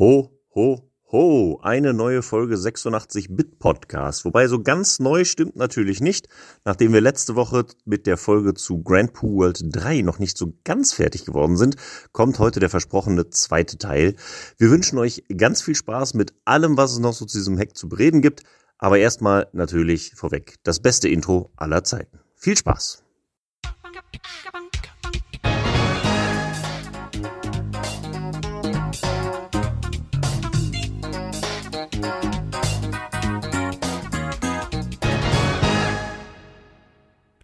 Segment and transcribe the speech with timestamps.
[0.00, 4.24] Ho, ho, ho, eine neue Folge 86-Bit Podcast.
[4.24, 6.26] Wobei so ganz neu stimmt natürlich nicht.
[6.64, 10.54] Nachdem wir letzte Woche mit der Folge zu Grand Poo World 3 noch nicht so
[10.64, 11.76] ganz fertig geworden sind,
[12.12, 14.16] kommt heute der versprochene zweite Teil.
[14.56, 17.76] Wir wünschen euch ganz viel Spaß mit allem, was es noch so zu diesem Hack
[17.76, 18.42] zu bereden gibt.
[18.78, 22.20] Aber erstmal natürlich vorweg das beste Intro aller Zeiten.
[22.36, 23.04] Viel Spaß!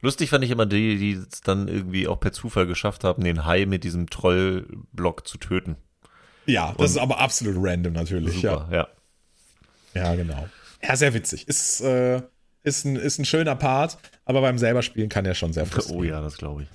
[0.06, 3.44] Lustig fand ich immer die, die es dann irgendwie auch per Zufall geschafft haben, den
[3.44, 5.74] Hai mit diesem Trollblock zu töten.
[6.46, 8.36] Ja, das Und ist aber absolut random natürlich.
[8.36, 8.76] Super, ja.
[8.76, 10.04] ja.
[10.04, 10.48] Ja, genau.
[10.80, 11.48] Ja, sehr witzig.
[11.48, 12.22] Ist, äh,
[12.62, 16.00] ist, ein, ist ein schöner Part, aber beim selber spielen kann er schon sehr frustrieren.
[16.00, 16.68] Oh ja, das glaube ich.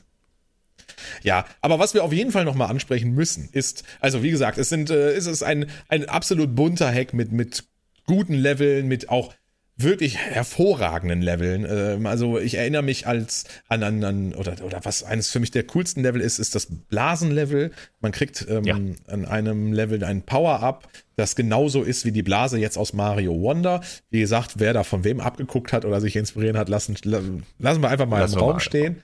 [1.24, 4.68] Ja, aber was wir auf jeden Fall nochmal ansprechen müssen, ist, also wie gesagt, es
[4.68, 7.64] sind, äh, ist es ein, ein absolut bunter Hack mit, mit
[8.08, 9.34] guten Leveln, mit auch
[9.84, 11.66] wirklich hervorragenden Leveln.
[11.70, 15.52] Ähm, also ich erinnere mich als an, an, an oder, oder was eines für mich
[15.52, 17.72] der coolsten Level ist, ist das Blasenlevel.
[18.00, 18.76] Man kriegt ähm, ja.
[19.08, 23.82] an einem Level ein Power-Up, das genauso ist wie die Blase jetzt aus Mario Wonder.
[24.10, 27.90] Wie gesagt, wer da von wem abgeguckt hat oder sich inspirieren hat, lassen, lassen wir
[27.90, 29.04] einfach mal lassen im Raum stehen.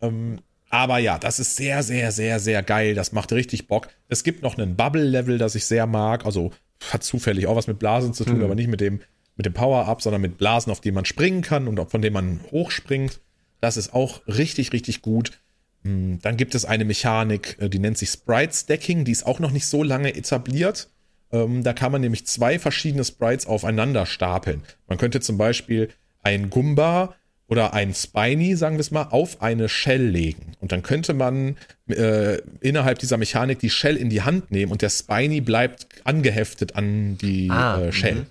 [0.00, 0.38] Ähm,
[0.70, 2.94] aber ja, das ist sehr, sehr, sehr, sehr geil.
[2.94, 3.88] Das macht richtig Bock.
[4.08, 6.24] Es gibt noch einen Bubble-Level, das ich sehr mag.
[6.24, 6.52] Also
[6.92, 8.44] hat zufällig auch was mit Blasen zu tun, hm.
[8.44, 9.00] aber nicht mit dem
[9.40, 12.40] mit dem Power-Up, sondern mit Blasen, auf die man springen kann und von denen man
[12.50, 13.20] hochspringt.
[13.62, 15.40] Das ist auch richtig, richtig gut.
[15.82, 19.38] Hm, dann gibt es eine Mechanik, äh, die nennt sich Sprite Stacking, die ist auch
[19.38, 20.90] noch nicht so lange etabliert.
[21.32, 24.62] Ähm, da kann man nämlich zwei verschiedene Sprites aufeinander stapeln.
[24.88, 25.88] Man könnte zum Beispiel
[26.22, 27.14] ein Gumba
[27.48, 30.52] oder ein Spiny, sagen wir es mal, auf eine Shell legen.
[30.60, 31.56] Und dann könnte man
[31.88, 36.76] äh, innerhalb dieser Mechanik die Shell in die Hand nehmen und der Spiny bleibt angeheftet
[36.76, 38.26] an die ah, äh, Shell.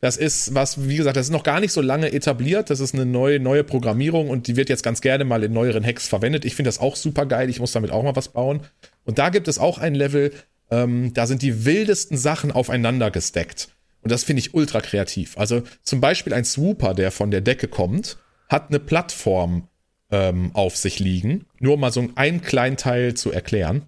[0.00, 2.70] Das ist was, wie gesagt, das ist noch gar nicht so lange etabliert.
[2.70, 5.84] Das ist eine neue, neue Programmierung und die wird jetzt ganz gerne mal in neueren
[5.84, 6.44] Hacks verwendet.
[6.44, 7.50] Ich finde das auch super geil.
[7.50, 8.60] Ich muss damit auch mal was bauen.
[9.04, 10.32] Und da gibt es auch ein Level,
[10.70, 13.68] ähm, da sind die wildesten Sachen aufeinander gesteckt.
[14.02, 15.36] Und das finde ich ultra kreativ.
[15.36, 19.66] Also zum Beispiel ein Swooper, der von der Decke kommt, hat eine Plattform
[20.12, 21.46] ähm, auf sich liegen.
[21.58, 23.86] Nur um mal so einen kleinen Teil zu erklären.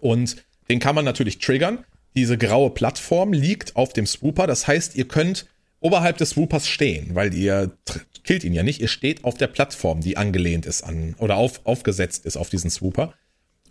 [0.00, 0.36] Und
[0.70, 1.84] den kann man natürlich triggern
[2.16, 4.46] diese graue Plattform liegt auf dem Swooper.
[4.46, 5.46] Das heißt, ihr könnt
[5.80, 7.76] oberhalb des Swoopers stehen, weil ihr
[8.22, 8.80] killt ihn ja nicht.
[8.80, 12.70] Ihr steht auf der Plattform, die angelehnt ist an oder auf, aufgesetzt ist auf diesen
[12.70, 13.14] Swooper.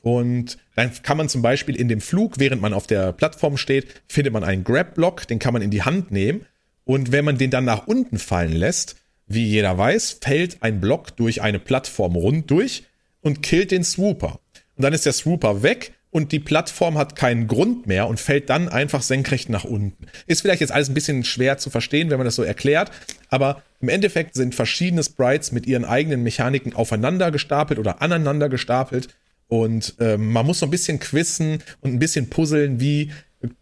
[0.01, 4.03] Und dann kann man zum Beispiel in dem Flug, während man auf der Plattform steht,
[4.07, 6.45] findet man einen Grab-Block, den kann man in die Hand nehmen.
[6.83, 11.15] Und wenn man den dann nach unten fallen lässt, wie jeder weiß, fällt ein Block
[11.15, 12.83] durch eine Plattform rund durch
[13.21, 14.41] und killt den Swooper.
[14.75, 18.49] Und dann ist der Swooper weg und die Plattform hat keinen Grund mehr und fällt
[18.51, 20.05] dann einfach senkrecht nach unten.
[20.27, 22.91] Ist vielleicht jetzt alles ein bisschen schwer zu verstehen, wenn man das so erklärt,
[23.29, 29.07] aber im Endeffekt sind verschiedene Sprites mit ihren eigenen Mechaniken aufeinander gestapelt oder aneinander gestapelt
[29.47, 33.11] und äh, man muss so ein bisschen quissen und ein bisschen puzzeln, wie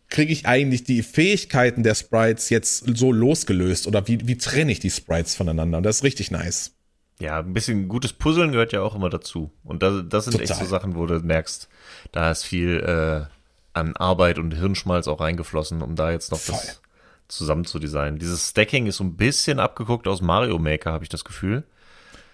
[0.09, 4.81] kriege ich eigentlich die Fähigkeiten der Sprites jetzt so losgelöst oder wie, wie trenne ich
[4.81, 6.73] die Sprites voneinander und das ist richtig nice.
[7.21, 9.51] Ja, ein bisschen gutes Puzzeln gehört ja auch immer dazu.
[9.63, 10.49] Und das, das sind Total.
[10.49, 11.69] echt so Sachen, wo du merkst,
[12.11, 13.27] da ist viel äh,
[13.73, 16.55] an Arbeit und Hirnschmalz auch reingeflossen, um da jetzt noch Voll.
[16.55, 16.81] das
[17.27, 18.17] zusammen zu designen.
[18.17, 21.63] Dieses Stacking ist so ein bisschen abgeguckt aus Mario Maker, habe ich das Gefühl.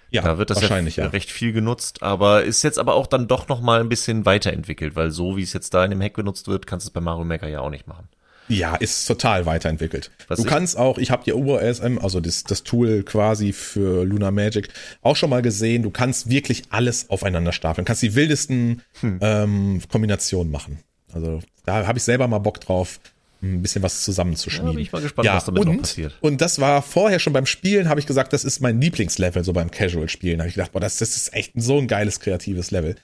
[0.10, 3.28] Ja, da wird das ja, ja, recht viel genutzt, aber ist jetzt aber auch dann
[3.28, 6.14] doch noch mal ein bisschen weiterentwickelt, weil so wie es jetzt da in dem Hack
[6.14, 8.08] benutzt wird, kannst du es bei Mario Maker ja auch nicht machen.
[8.48, 10.12] Ja, ist total weiterentwickelt.
[10.28, 14.32] Was du kannst auch, ich habe die URSM, also das, das Tool quasi für Luna
[14.32, 14.70] Magic,
[15.02, 17.86] auch schon mal gesehen, du kannst wirklich alles aufeinander stapeln.
[17.86, 19.20] Du kannst die wildesten hm.
[19.22, 20.80] ähm, Kombinationen machen.
[21.14, 23.00] Also da habe ich selber mal Bock drauf,
[23.42, 24.70] ein bisschen was zusammenzuschmieden.
[24.70, 26.18] Ja, bin ich mal gespannt, ja, was damit und, noch passiert.
[26.22, 29.54] Und das war vorher schon beim Spielen, habe ich gesagt, das ist mein Lieblingslevel, so
[29.54, 30.40] beim Casual-Spielen.
[30.40, 32.96] Da habe ich gedacht, boah, das, das ist echt so ein geiles, kreatives Level.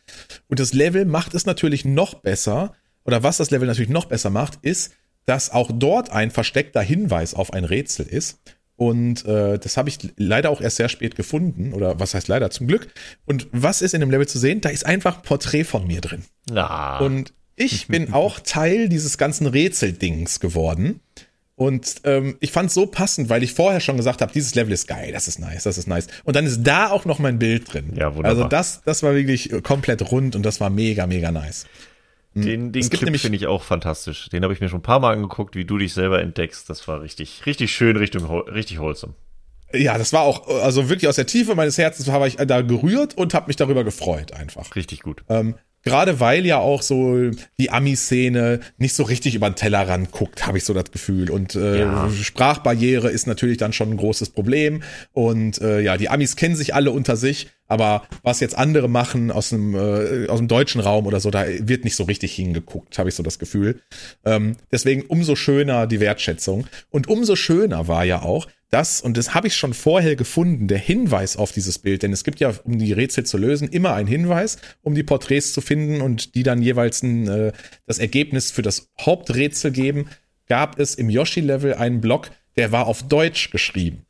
[0.47, 2.73] Und das Level macht es natürlich noch besser,
[3.05, 4.93] oder was das Level natürlich noch besser macht, ist,
[5.25, 8.39] dass auch dort ein versteckter Hinweis auf ein Rätsel ist.
[8.75, 11.73] Und äh, das habe ich leider auch erst sehr spät gefunden.
[11.73, 12.87] Oder was heißt leider zum Glück.
[13.25, 14.61] Und was ist in dem Level zu sehen?
[14.61, 16.23] Da ist einfach ein Porträt von mir drin.
[16.53, 16.99] Ah.
[16.99, 20.99] Und ich bin auch Teil dieses ganzen Rätseldings geworden.
[21.55, 24.73] Und ähm, ich fand es so passend, weil ich vorher schon gesagt habe, dieses Level
[24.73, 26.07] ist geil, das ist nice, das ist nice.
[26.23, 27.93] Und dann ist da auch noch mein Bild drin.
[27.95, 28.31] Ja, wunderbar.
[28.31, 31.67] Also das, das war wirklich komplett rund und das war mega, mega nice.
[32.33, 32.41] Hm.
[32.41, 34.29] Den, den Clip finde ich auch fantastisch.
[34.29, 36.69] Den habe ich mir schon ein paar Mal angeguckt, wie du dich selber entdeckst.
[36.69, 39.13] Das war richtig, richtig schön, Richtung, richtig wholesome.
[39.73, 43.17] Ja, das war auch, also wirklich aus der Tiefe meines Herzens war ich da gerührt
[43.17, 44.75] und habe mich darüber gefreut einfach.
[44.75, 45.23] Richtig gut.
[45.29, 50.47] Ähm, Gerade weil ja auch so die Ami-Szene nicht so richtig über den Tellerrand guckt,
[50.47, 51.29] habe ich so das Gefühl.
[51.29, 52.09] Und äh, ja.
[52.09, 54.81] Sprachbarriere ist natürlich dann schon ein großes Problem.
[55.11, 59.31] Und äh, ja, die Amis kennen sich alle unter sich, aber was jetzt andere machen
[59.31, 62.99] aus dem, äh, aus dem deutschen Raum oder so, da wird nicht so richtig hingeguckt,
[62.99, 63.81] habe ich so das Gefühl.
[64.23, 66.67] Ähm, deswegen umso schöner die Wertschätzung.
[66.91, 70.77] Und umso schöner war ja auch, das, und das habe ich schon vorher gefunden, der
[70.77, 74.07] Hinweis auf dieses Bild, denn es gibt ja, um die Rätsel zu lösen, immer einen
[74.07, 77.51] Hinweis, um die Porträts zu finden und die dann jeweils ein, äh,
[77.87, 80.09] das Ergebnis für das Haupträtsel geben,
[80.47, 84.05] gab es im Yoshi-Level einen Block, der war auf Deutsch geschrieben.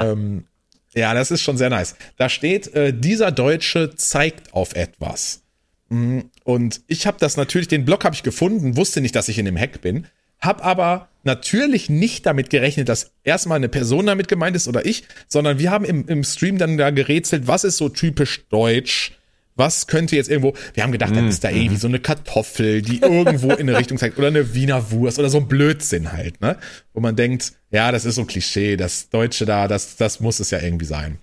[0.00, 0.46] Ähm,
[0.94, 1.96] ja, das ist schon sehr nice.
[2.16, 5.42] Da steht, äh, dieser Deutsche zeigt auf etwas.
[5.88, 9.38] Mm, und ich habe das natürlich, den Block habe ich gefunden, wusste nicht, dass ich
[9.38, 10.06] in dem Hack bin,
[10.40, 15.04] hab aber natürlich nicht damit gerechnet, dass erstmal eine Person damit gemeint ist oder ich,
[15.26, 19.12] sondern wir haben im, im Stream dann da gerätselt, was ist so typisch deutsch,
[19.56, 21.80] was könnte jetzt irgendwo, wir haben gedacht, dann mm, ist da irgendwie mm.
[21.80, 25.38] so eine Kartoffel, die irgendwo in eine Richtung zeigt oder eine Wiener Wurst oder so
[25.38, 26.58] ein Blödsinn halt, ne?
[26.92, 30.50] Wo man denkt, ja, das ist so Klischee, das Deutsche da, das, das muss es
[30.50, 31.18] ja irgendwie sein.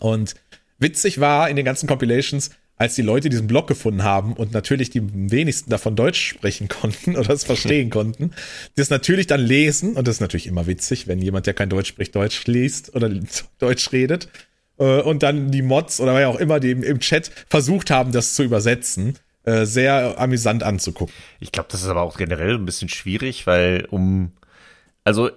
[0.00, 0.34] Und
[0.78, 4.90] witzig war in den ganzen Compilations, als die Leute diesen Blog gefunden haben und natürlich
[4.90, 8.32] die wenigsten davon Deutsch sprechen konnten oder es verstehen konnten,
[8.76, 11.88] das natürlich dann lesen und das ist natürlich immer witzig, wenn jemand, der kein Deutsch
[11.88, 13.10] spricht, Deutsch liest oder
[13.58, 14.28] Deutsch redet
[14.78, 18.34] äh, und dann die Mods oder wer auch immer, die im, Chat versucht haben, das
[18.34, 21.14] zu übersetzen, äh, sehr amüsant anzugucken.
[21.40, 24.32] Ich glaube, das ist aber auch generell ein bisschen schwierig, weil um,
[25.04, 25.30] also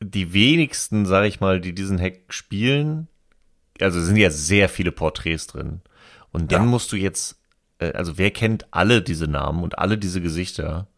[0.00, 3.08] die wenigsten, sage ich mal, die diesen Hack spielen,
[3.80, 5.80] also sind ja sehr viele Porträts drin.
[6.32, 6.68] Und dann ja.
[6.68, 7.36] musst du jetzt,
[7.78, 10.88] äh, also wer kennt alle diese Namen und alle diese Gesichter?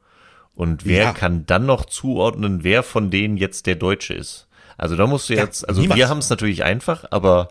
[0.55, 1.13] Und wer ja.
[1.13, 4.49] kann dann noch zuordnen, wer von denen jetzt der Deutsche ist?
[4.77, 5.99] Also da musst du jetzt, ja, also niemand.
[5.99, 7.51] wir haben es natürlich einfach, aber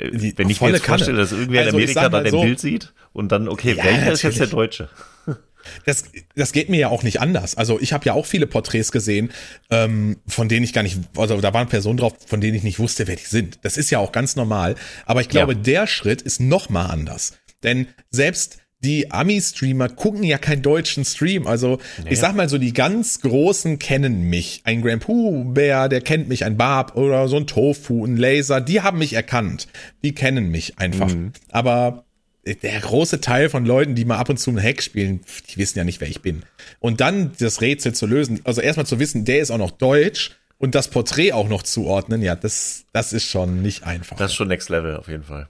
[0.00, 2.58] Die, wenn ich mir jetzt vorstelle, dass irgendwer also in Amerika da dein so, Bild
[2.58, 4.12] sieht und dann, okay, welcher natürlich.
[4.12, 4.88] ist jetzt der Deutsche?
[5.84, 6.04] Das,
[6.34, 7.54] das geht mir ja auch nicht anders.
[7.54, 9.30] Also ich habe ja auch viele Porträts gesehen,
[9.70, 12.78] ähm, von denen ich gar nicht, also da waren Personen drauf, von denen ich nicht
[12.78, 13.58] wusste, wer die sind.
[13.62, 14.74] Das ist ja auch ganz normal.
[15.04, 15.58] Aber ich glaube, ja.
[15.58, 17.34] der Schritt ist noch mal anders.
[17.62, 21.46] Denn selbst die Ami-Streamer gucken ja keinen deutschen Stream.
[21.46, 22.10] Also naja.
[22.10, 24.62] ich sag mal so, die ganz Großen kennen mich.
[24.64, 28.80] Ein Grand Pooh-Bär, der kennt mich, ein Barb oder so ein Tofu, ein Laser, die
[28.80, 29.68] haben mich erkannt.
[30.02, 31.12] Die kennen mich einfach.
[31.12, 31.32] Mhm.
[31.50, 32.04] Aber
[32.44, 35.78] der große Teil von Leuten, die mal ab und zu einen Hack spielen, die wissen
[35.78, 36.42] ja nicht, wer ich bin.
[36.78, 40.32] Und dann das Rätsel zu lösen, also erstmal zu wissen, der ist auch noch deutsch
[40.58, 44.16] und das Porträt auch noch zuordnen, ja, das, das ist schon nicht einfach.
[44.16, 45.48] Das ist schon Next Level auf jeden Fall.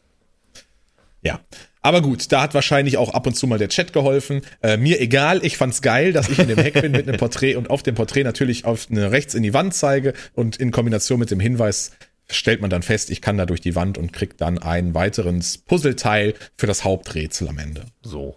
[1.23, 1.41] Ja.
[1.83, 4.43] Aber gut, da hat wahrscheinlich auch ab und zu mal der Chat geholfen.
[4.63, 7.57] Äh, mir egal, ich fand's geil, dass ich in dem Hack bin mit einem Porträt
[7.57, 11.19] und auf dem Porträt natürlich auf eine rechts in die Wand zeige und in Kombination
[11.19, 11.93] mit dem Hinweis
[12.29, 15.59] stellt man dann fest, ich kann da durch die Wand und krieg dann ein weiteres
[15.59, 17.87] Puzzleteil für das Haupträtsel am Ende.
[18.03, 18.37] So.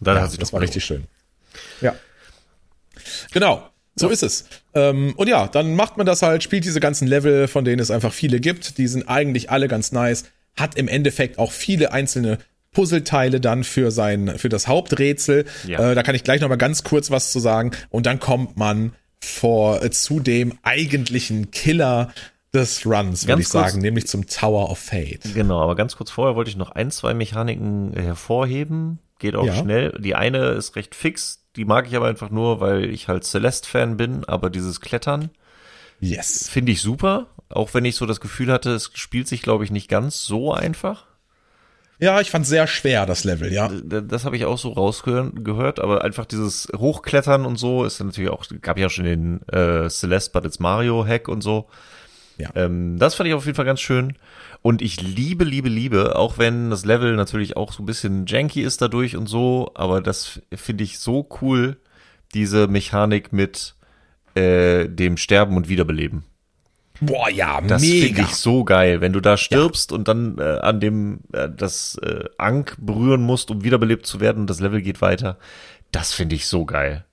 [0.00, 1.04] Dann ja, hat sich das war richtig schön.
[1.80, 1.94] Ja.
[3.32, 3.68] Genau.
[3.98, 4.44] So ist es.
[4.74, 7.90] Ähm, und ja, dann macht man das halt, spielt diese ganzen Level, von denen es
[7.90, 8.76] einfach viele gibt.
[8.76, 10.24] Die sind eigentlich alle ganz nice.
[10.58, 12.38] Hat im Endeffekt auch viele einzelne
[12.72, 15.46] Puzzleteile dann für sein, für das Haupträtsel.
[15.66, 15.92] Ja.
[15.92, 17.70] Äh, da kann ich gleich noch mal ganz kurz was zu sagen.
[17.88, 22.12] Und dann kommt man vor äh, zu dem eigentlichen Killer
[22.52, 25.34] des Runs, würde ich kurz, sagen, nämlich zum Tower of Fate.
[25.34, 28.98] Genau, aber ganz kurz vorher wollte ich noch ein, zwei Mechaniken hervorheben.
[29.18, 29.54] Geht auch ja.
[29.54, 29.92] schnell.
[29.98, 33.96] Die eine ist recht fix, die mag ich aber einfach nur, weil ich halt Celeste-Fan
[33.96, 35.30] bin, aber dieses Klettern
[36.00, 36.48] yes.
[36.48, 37.28] finde ich super.
[37.48, 40.52] Auch wenn ich so das Gefühl hatte, es spielt sich, glaube ich, nicht ganz so
[40.52, 41.06] einfach.
[41.98, 43.68] Ja, ich fand sehr schwer das Level, ja.
[43.68, 48.30] Das, das habe ich auch so rausgehört, aber einfach dieses Hochklettern und so ist natürlich
[48.30, 51.68] auch, gab ja schon den äh, Celeste but it's Mario Hack und so.
[52.36, 52.50] Ja.
[52.54, 54.14] Ähm, das fand ich auf jeden Fall ganz schön.
[54.60, 58.62] Und ich liebe, liebe, liebe, auch wenn das Level natürlich auch so ein bisschen janky
[58.62, 61.78] ist dadurch und so, aber das finde ich so cool,
[62.34, 63.75] diese Mechanik mit
[64.36, 66.24] äh, dem Sterben und Wiederbeleben.
[67.00, 68.06] Boah, ja, das mega.
[68.06, 69.96] Finde ich so geil, wenn du da stirbst ja.
[69.96, 74.40] und dann äh, an dem äh, das äh, Ank berühren musst, um wiederbelebt zu werden
[74.42, 75.38] und das Level geht weiter.
[75.92, 77.04] Das finde ich so geil.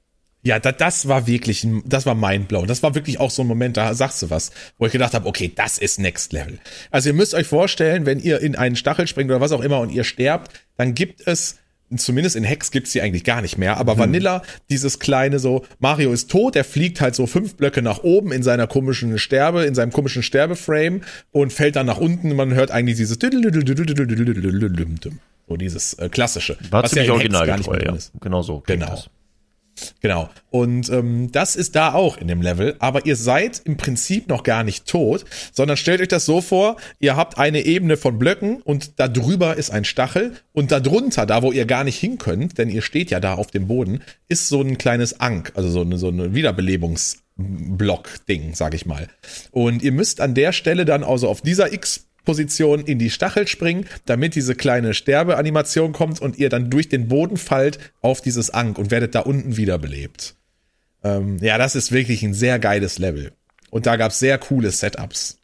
[0.45, 2.67] Ja, da, das war wirklich, das war mindblown.
[2.67, 5.25] Das war wirklich auch so ein Moment, da sagst du was, wo ich gedacht habe,
[5.25, 6.59] okay, das ist Next Level.
[6.91, 9.79] Also ihr müsst euch vorstellen, wenn ihr in einen Stachel springt oder was auch immer
[9.79, 11.59] und ihr sterbt, dann gibt es,
[11.97, 13.99] zumindest in Hex gibt's die eigentlich gar nicht mehr, aber mhm.
[13.99, 18.31] Vanilla, dieses kleine so, Mario ist tot, er fliegt halt so fünf Blöcke nach oben
[18.31, 22.35] in seiner komischen Sterbe, in seinem komischen Sterbeframe und fällt dann nach unten.
[22.35, 23.17] Man hört eigentlich dieses
[25.47, 26.57] so dieses äh, klassische.
[26.69, 27.57] War ziemlich original ja.
[28.21, 28.63] Genau so.
[28.65, 28.87] Genau.
[28.87, 29.09] Das.
[30.01, 30.29] Genau.
[30.49, 34.43] Und ähm, das ist da auch in dem Level, aber ihr seid im Prinzip noch
[34.43, 38.61] gar nicht tot, sondern stellt euch das so vor, ihr habt eine Ebene von Blöcken
[38.61, 42.17] und da drüber ist ein Stachel und da drunter, da wo ihr gar nicht hin
[42.17, 45.69] könnt, denn ihr steht ja da auf dem Boden, ist so ein kleines Ank, also
[45.69, 49.07] so eine, so eine Wiederbelebungsblock-Ding, sag ich mal.
[49.51, 53.47] Und ihr müsst an der Stelle dann also auf dieser X Position in die Stachel
[53.47, 58.49] springen, damit diese kleine Sterbeanimation kommt und ihr dann durch den Boden fallt auf dieses
[58.49, 60.35] Ank und werdet da unten wiederbelebt.
[61.03, 63.33] Ähm, ja, das ist wirklich ein sehr geiles Level.
[63.69, 65.39] Und da gab es sehr coole Setups.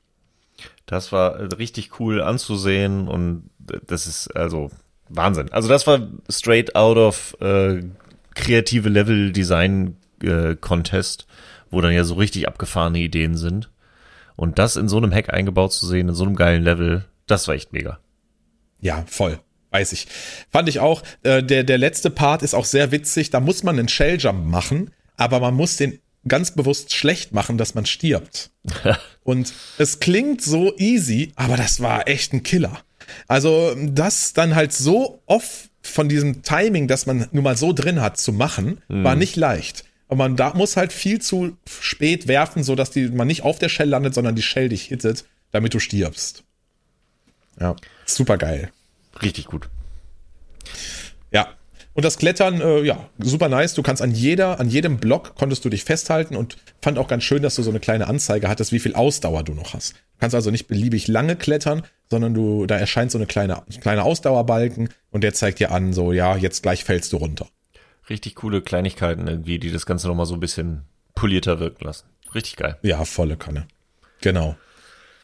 [0.86, 3.50] Das war richtig cool anzusehen und
[3.88, 4.72] das ist also
[5.10, 5.52] Wahnsinn.
[5.52, 7.84] Also das war straight out of äh,
[8.36, 11.28] kreative Level Design äh, Contest,
[11.70, 13.70] wo dann ja so richtig abgefahrene Ideen sind.
[14.40, 17.48] Und das in so einem Hack eingebaut zu sehen, in so einem geilen Level, das
[17.48, 18.00] war echt mega.
[18.80, 19.40] Ja, voll.
[19.72, 20.08] Weiß ich.
[20.50, 21.04] Fand ich auch.
[21.24, 23.30] Äh, der, der letzte Part ist auch sehr witzig.
[23.30, 27.76] Da muss man einen Shelljump machen aber man muss den ganz bewusst schlecht machen, dass
[27.76, 28.52] man stirbt.
[29.24, 32.80] und es klingt so easy, aber das war echt ein Killer.
[33.28, 38.02] Also das dann halt so oft von diesem Timing, das man nun mal so drin
[38.02, 39.04] hat, zu machen, mhm.
[39.04, 39.86] war nicht leicht.
[40.10, 43.60] Und man da muss halt viel zu spät werfen, so dass die man nicht auf
[43.60, 46.44] der Shell landet, sondern die Shell dich hittet, damit du stirbst.
[47.60, 47.76] Ja,
[48.06, 48.72] super geil.
[49.22, 49.70] Richtig gut.
[51.32, 51.50] Ja,
[51.94, 53.76] und das Klettern, äh, ja, super nice.
[53.76, 57.24] Du kannst an jeder, an jedem Block konntest du dich festhalten und fand auch ganz
[57.24, 59.94] schön, dass du so eine kleine Anzeige hattest, wie viel Ausdauer du noch hast.
[59.94, 64.04] Du kannst also nicht beliebig lange klettern, sondern du, da erscheint so eine kleine, kleine
[64.04, 67.48] Ausdauerbalken und der zeigt dir an, so, ja, jetzt gleich fällst du runter.
[68.10, 70.84] Richtig coole Kleinigkeiten irgendwie, die das Ganze nochmal so ein bisschen
[71.16, 72.08] polierter wirken lassen.
[72.34, 72.78] Richtig geil.
[72.82, 73.68] Ja, volle Kanne.
[74.22, 74.56] Genau.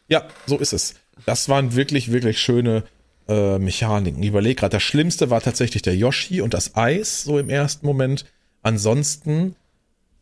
[0.08, 0.94] Ja, so ist es.
[1.24, 2.84] Das waren wirklich, wirklich schöne,
[3.28, 4.22] äh, Mechaniken.
[4.22, 7.86] Ich überlege gerade, das Schlimmste war tatsächlich der Yoshi und das Eis, so im ersten
[7.86, 8.24] Moment.
[8.62, 9.56] Ansonsten,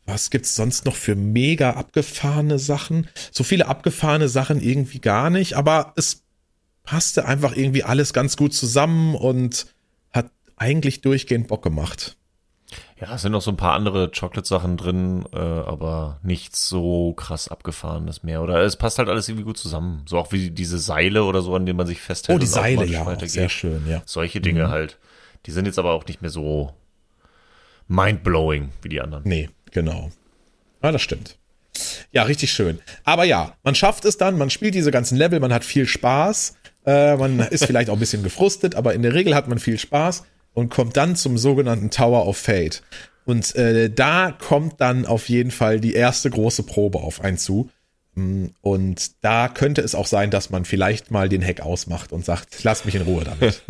[0.07, 3.09] was gibt's sonst noch für mega abgefahrene Sachen?
[3.31, 6.23] So viele abgefahrene Sachen irgendwie gar nicht, aber es
[6.83, 9.67] passte einfach irgendwie alles ganz gut zusammen und
[10.13, 12.17] hat eigentlich durchgehend Bock gemacht.
[13.01, 17.49] Ja, es sind noch so ein paar andere Chocolate-Sachen drin, äh, aber nichts so krass
[17.49, 18.41] abgefahrenes mehr.
[18.41, 20.03] Oder es passt halt alles irgendwie gut zusammen.
[20.07, 22.37] So auch wie diese Seile oder so, an denen man sich festhält.
[22.37, 24.03] Oh, die Seile, ja, sehr schön, ja.
[24.05, 24.71] Solche Dinge mhm.
[24.71, 24.99] halt.
[25.47, 26.73] Die sind jetzt aber auch nicht mehr so
[27.89, 29.25] mindblowing wie die anderen.
[29.27, 30.11] Nee, genau.
[30.83, 31.37] Ja, das stimmt.
[32.13, 32.79] Ja, richtig schön.
[33.03, 36.57] Aber ja, man schafft es dann, man spielt diese ganzen Level, man hat viel Spaß.
[36.87, 39.79] Äh, man ist vielleicht auch ein bisschen gefrustet, aber in der Regel hat man viel
[39.79, 40.25] Spaß
[40.55, 42.83] und kommt dann zum sogenannten Tower of Fate.
[43.27, 47.71] Und äh, da kommt dann auf jeden Fall die erste große Probe auf einen zu.
[48.15, 52.25] Mm, und da könnte es auch sein, dass man vielleicht mal den Hack ausmacht und
[52.25, 53.63] sagt, lass mich in Ruhe damit.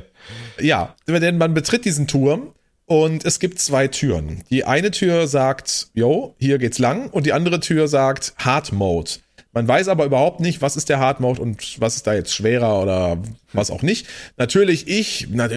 [0.60, 2.52] ja, denn man betritt diesen Turm
[2.86, 4.44] und es gibt zwei Türen.
[4.50, 9.12] Die eine Tür sagt, yo, hier geht's lang und die andere Tür sagt Hard Mode.
[9.54, 12.34] Man weiß aber überhaupt nicht, was ist der Hard Mode und was ist da jetzt
[12.34, 13.18] schwerer oder
[13.52, 14.06] was auch nicht.
[14.38, 15.50] Natürlich ich, na,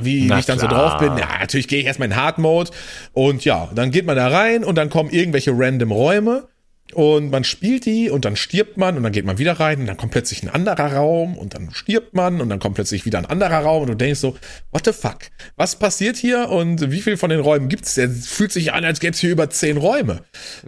[0.00, 2.70] wie na ich dann so drauf bin, ja, natürlich gehe ich erstmal in Hard Mode
[3.12, 6.48] und ja, dann geht man da rein und dann kommen irgendwelche random Räume
[6.94, 9.86] und man spielt die und dann stirbt man und dann geht man wieder rein und
[9.86, 13.18] dann kommt plötzlich ein anderer Raum und dann stirbt man und dann kommt plötzlich wieder
[13.18, 14.36] ein anderer Raum und du denkst so,
[14.70, 15.18] what the fuck?
[15.56, 17.96] Was passiert hier und wie viel von den Räumen gibt es?
[17.98, 20.22] Es fühlt sich an, als gäbe es hier über zehn Räume.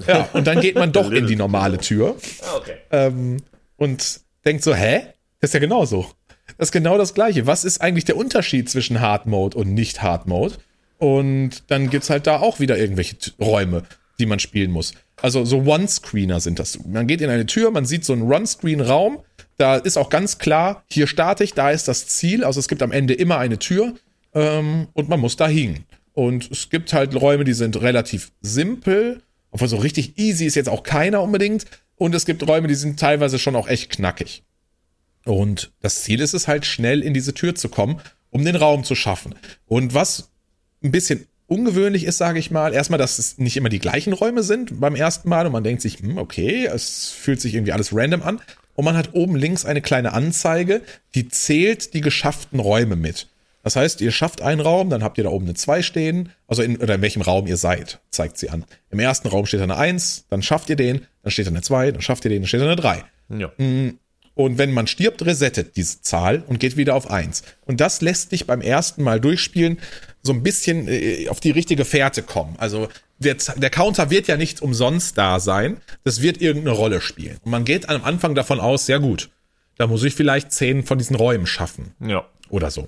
[0.07, 2.77] Ja, und dann geht man doch in die normale Tür ah, okay.
[2.91, 3.39] ähm,
[3.77, 5.03] und denkt so, hä?
[5.41, 6.07] Das ist ja genauso.
[6.59, 7.47] Das ist genau das Gleiche.
[7.47, 10.55] Was ist eigentlich der Unterschied zwischen Hard Mode und nicht Hard Mode?
[10.99, 13.83] Und dann gibt's halt da auch wieder irgendwelche Räume,
[14.19, 14.95] die man spielen muss.
[15.21, 16.79] Also so One-Screener sind das.
[16.85, 19.21] Man geht in eine Tür, man sieht so einen One-Screen-Raum.
[19.57, 22.45] Da ist auch ganz klar, hier starte ich, da ist das Ziel.
[22.45, 23.95] Also es gibt am Ende immer eine Tür
[24.35, 25.85] ähm, und man muss da hingen.
[26.13, 29.23] Und es gibt halt Räume, die sind relativ simpel.
[29.51, 31.67] Obwohl so richtig easy ist jetzt auch keiner unbedingt.
[31.97, 34.43] Und es gibt Räume, die sind teilweise schon auch echt knackig.
[35.25, 38.85] Und das Ziel ist es halt, schnell in diese Tür zu kommen, um den Raum
[38.85, 39.35] zu schaffen.
[39.67, 40.31] Und was
[40.83, 44.43] ein bisschen ungewöhnlich ist, sage ich mal, erstmal, dass es nicht immer die gleichen Räume
[44.43, 47.95] sind beim ersten Mal und man denkt sich, hm, okay, es fühlt sich irgendwie alles
[47.95, 48.41] random an.
[48.75, 50.83] Und man hat oben links eine kleine Anzeige,
[51.15, 53.29] die zählt die geschafften Räume mit.
[53.63, 56.63] Das heißt, ihr schafft einen Raum, dann habt ihr da oben eine 2 stehen, also
[56.63, 58.65] in, oder in welchem Raum ihr seid, zeigt sie an.
[58.91, 61.63] Im ersten Raum steht da eine 1, dann schafft ihr den, dann steht da eine
[61.63, 63.05] 2, dann schafft ihr den, dann steht da eine 3.
[63.39, 63.53] Ja.
[63.57, 63.99] Hm,
[64.35, 67.43] und wenn man stirbt, resettet diese Zahl und geht wieder auf 1.
[67.65, 69.79] Und das lässt dich beim ersten Mal durchspielen
[70.25, 72.57] so ein bisschen äh, auf die richtige Fährte kommen.
[72.59, 72.89] Also
[73.19, 75.77] der, der Counter wird ja nicht umsonst da sein.
[76.03, 77.39] Das wird irgendeine Rolle spielen.
[77.45, 79.31] Und man geht am Anfang davon aus, sehr gut,
[79.77, 81.95] da muss ich vielleicht zehn von diesen Räumen schaffen.
[82.01, 82.27] Ja.
[82.49, 82.87] Oder so.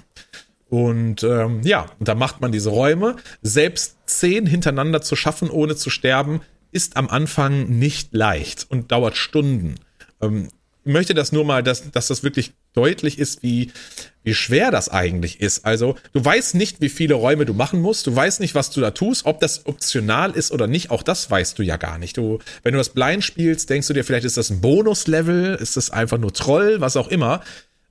[0.69, 3.17] Und ähm, ja, da macht man diese Räume.
[3.43, 6.41] Selbst zehn hintereinander zu schaffen, ohne zu sterben,
[6.73, 9.77] ist am Anfang nicht leicht und dauert Stunden.
[10.21, 10.49] Ähm,
[10.85, 13.73] ich möchte das nur mal, dass, dass das wirklich deutlich ist, wie,
[14.23, 15.65] wie schwer das eigentlich ist.
[15.65, 18.07] Also, du weißt nicht, wie viele Räume du machen musst.
[18.07, 20.91] Du weißt nicht, was du da tust, ob das optional ist oder nicht.
[20.91, 22.17] Auch das weißt du ja gar nicht.
[22.17, 25.77] Du, wenn du das blind spielst, denkst du dir, vielleicht ist das ein Bonuslevel, ist
[25.77, 27.43] das einfach nur Troll, was auch immer.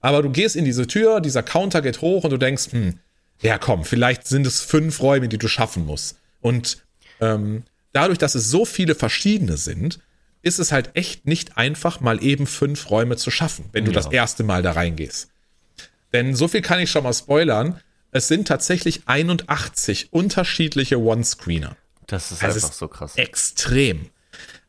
[0.01, 2.99] Aber du gehst in diese Tür, dieser Counter geht hoch und du denkst, hm,
[3.41, 6.17] ja komm, vielleicht sind es fünf Räume, die du schaffen musst.
[6.41, 6.77] Und
[7.21, 9.99] ähm, dadurch, dass es so viele verschiedene sind,
[10.45, 13.95] ist es halt echt nicht einfach, mal eben fünf Räume zu schaffen, wenn du ja.
[13.95, 15.29] das erste Mal da reingehst.
[16.13, 17.81] Denn so viel kann ich schon mal spoilern.
[18.11, 21.75] Es sind tatsächlich 81 unterschiedliche One-Screener.
[22.05, 23.15] Das ist also einfach ist so krass.
[23.15, 24.11] Extrem.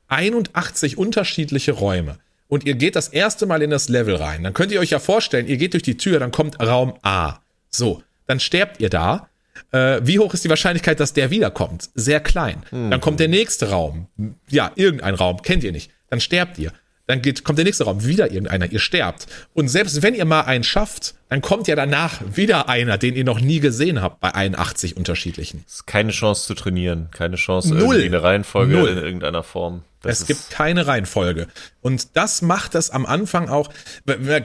[0.09, 2.19] 81 unterschiedliche Räume.
[2.49, 4.45] Und ihr geht das erste Mal in das Level rein.
[4.45, 7.41] Dann könnt ihr euch ja vorstellen, ihr geht durch die Tür, dann kommt Raum A.
[7.69, 9.29] So, dann sterbt ihr da
[9.73, 11.91] äh, wie hoch ist die Wahrscheinlichkeit, dass der wiederkommt?
[11.95, 12.63] Sehr klein.
[12.71, 12.91] Mhm.
[12.91, 14.09] Dann kommt der nächste Raum.
[14.49, 15.91] Ja, irgendein Raum, kennt ihr nicht.
[16.11, 16.73] Dann sterbt ihr.
[17.07, 19.27] Dann geht, kommt der nächste Raum, wieder irgendeiner, ihr sterbt.
[19.55, 23.25] Und selbst wenn ihr mal einen schafft, dann kommt ja danach wieder einer, den ihr
[23.25, 25.63] noch nie gesehen habt, bei 81 unterschiedlichen.
[25.69, 27.97] Es ist keine Chance zu trainieren, keine Chance Null.
[27.97, 28.89] irgendwie eine Reihenfolge Null.
[28.89, 29.83] in irgendeiner Form.
[30.07, 31.49] Das es gibt keine Reihenfolge.
[31.81, 33.71] Und das macht das am Anfang auch.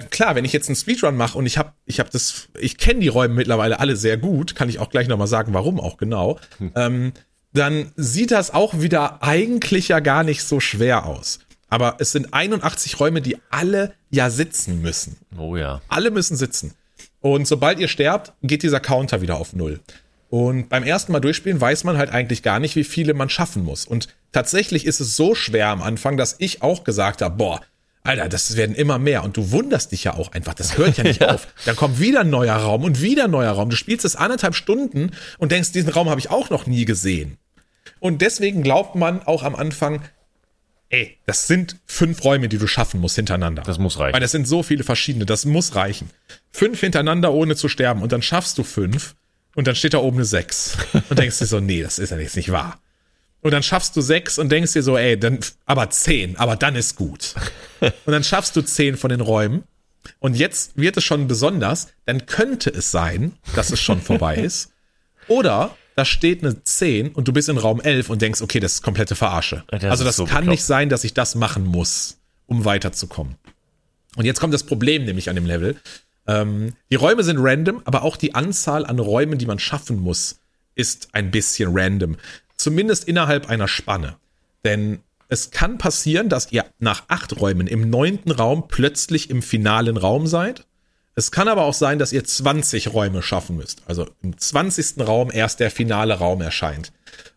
[0.10, 3.00] Klar, wenn ich jetzt einen Speedrun mache und ich habe, ich habe das, ich kenne
[3.00, 6.40] die Räume mittlerweile alle sehr gut, kann ich auch gleich nochmal sagen, warum auch genau.
[6.58, 6.72] Hm.
[6.76, 7.14] Ähm,
[7.54, 11.40] dann sieht das auch wieder eigentlich ja gar nicht so schwer aus.
[11.70, 15.18] Aber es sind 81 Räume, die alle ja sitzen müssen.
[15.38, 15.82] Oh ja.
[15.88, 16.74] Alle müssen sitzen.
[17.22, 19.80] Und sobald ihr sterbt, geht dieser Counter wieder auf Null.
[20.32, 23.66] Und beim ersten Mal durchspielen weiß man halt eigentlich gar nicht, wie viele man schaffen
[23.66, 23.84] muss.
[23.84, 27.60] Und tatsächlich ist es so schwer am Anfang, dass ich auch gesagt habe, boah,
[28.04, 29.26] Alter, das werden immer mehr.
[29.26, 30.54] Und du wunderst dich ja auch einfach.
[30.54, 31.34] Das hört ja nicht ja.
[31.34, 31.50] auf.
[31.66, 33.70] Dann kommt wieder ein neuer Raum und wieder ein neuer Raum.
[33.70, 37.36] Du spielst es anderthalb Stunden und denkst, diesen Raum habe ich auch noch nie gesehen.
[38.00, 40.02] Und deswegen glaubt man auch am Anfang,
[40.88, 43.64] ey, das sind fünf Räume, die du schaffen musst hintereinander.
[43.64, 44.14] Das muss reichen.
[44.14, 45.26] Weil das sind so viele verschiedene.
[45.26, 46.10] Das muss reichen.
[46.54, 48.02] Fünf hintereinander, ohne zu sterben.
[48.02, 49.16] Und dann schaffst du fünf.
[49.56, 50.78] Und dann steht da oben eine 6.
[51.10, 52.80] Und denkst dir so, nee, das ist ja jetzt nicht wahr.
[53.42, 56.76] Und dann schaffst du 6 und denkst dir so, ey, dann, aber 10, aber dann
[56.76, 57.36] ist gut.
[57.82, 59.64] Und dann schaffst du 10 von den Räumen.
[60.20, 64.72] Und jetzt wird es schon besonders, dann könnte es sein, dass es schon vorbei ist.
[65.28, 68.76] Oder da steht eine 10 und du bist in Raum 11 und denkst, okay, das
[68.76, 69.64] ist komplette Verarsche.
[69.68, 70.52] Das also das so kann bekloppt.
[70.52, 73.36] nicht sein, dass ich das machen muss, um weiterzukommen.
[74.16, 75.76] Und jetzt kommt das Problem nämlich an dem Level.
[76.28, 80.40] Ähm, die Räume sind random, aber auch die Anzahl an Räumen, die man schaffen muss,
[80.76, 82.18] ist ein bisschen random.
[82.58, 84.18] Zumindest innerhalb einer Spanne.
[84.64, 89.98] Denn es kann passieren, dass ihr nach acht Räumen im neunten Raum plötzlich im finalen
[89.98, 90.66] Raum seid.
[91.16, 93.82] Es kann aber auch sein, dass ihr 20 Räume schaffen müsst.
[93.86, 95.00] Also im 20.
[95.00, 96.92] Raum erst der finale Raum erscheint.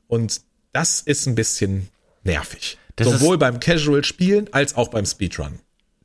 [0.06, 0.42] Und
[0.72, 1.88] das ist ein bisschen
[2.22, 2.78] nervig.
[2.96, 5.58] Das Sowohl beim Casual Spielen als auch beim Speedrun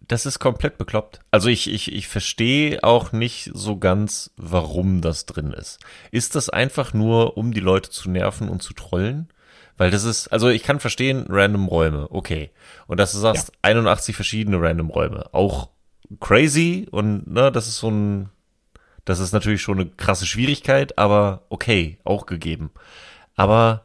[0.10, 1.20] das ist komplett bekloppt.
[1.30, 5.80] Also ich, ich, ich verstehe auch nicht so ganz, warum das drin ist.
[6.10, 9.30] Ist das einfach nur, um die Leute zu nerven und zu trollen?
[9.78, 12.50] Weil das ist, also ich kann verstehen, random Räume, okay.
[12.88, 13.54] Und dass du sagst, ja.
[13.62, 15.30] 81 verschiedene random Räume.
[15.32, 15.70] Auch
[16.20, 18.30] crazy und ne, das ist so ein,
[19.06, 22.72] das ist natürlich schon eine krasse Schwierigkeit, aber okay, auch gegeben.
[23.36, 23.84] Aber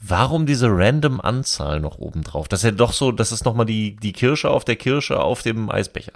[0.00, 2.48] warum diese random Anzahl noch oben drauf?
[2.48, 5.42] Das ist ja doch so, das ist nochmal die, die Kirsche auf der Kirsche auf
[5.42, 6.12] dem Eisbecher.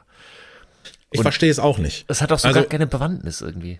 [1.10, 2.04] Ich verstehe es auch nicht.
[2.08, 3.78] Es hat auch so also, gar keine Bewandtnis irgendwie.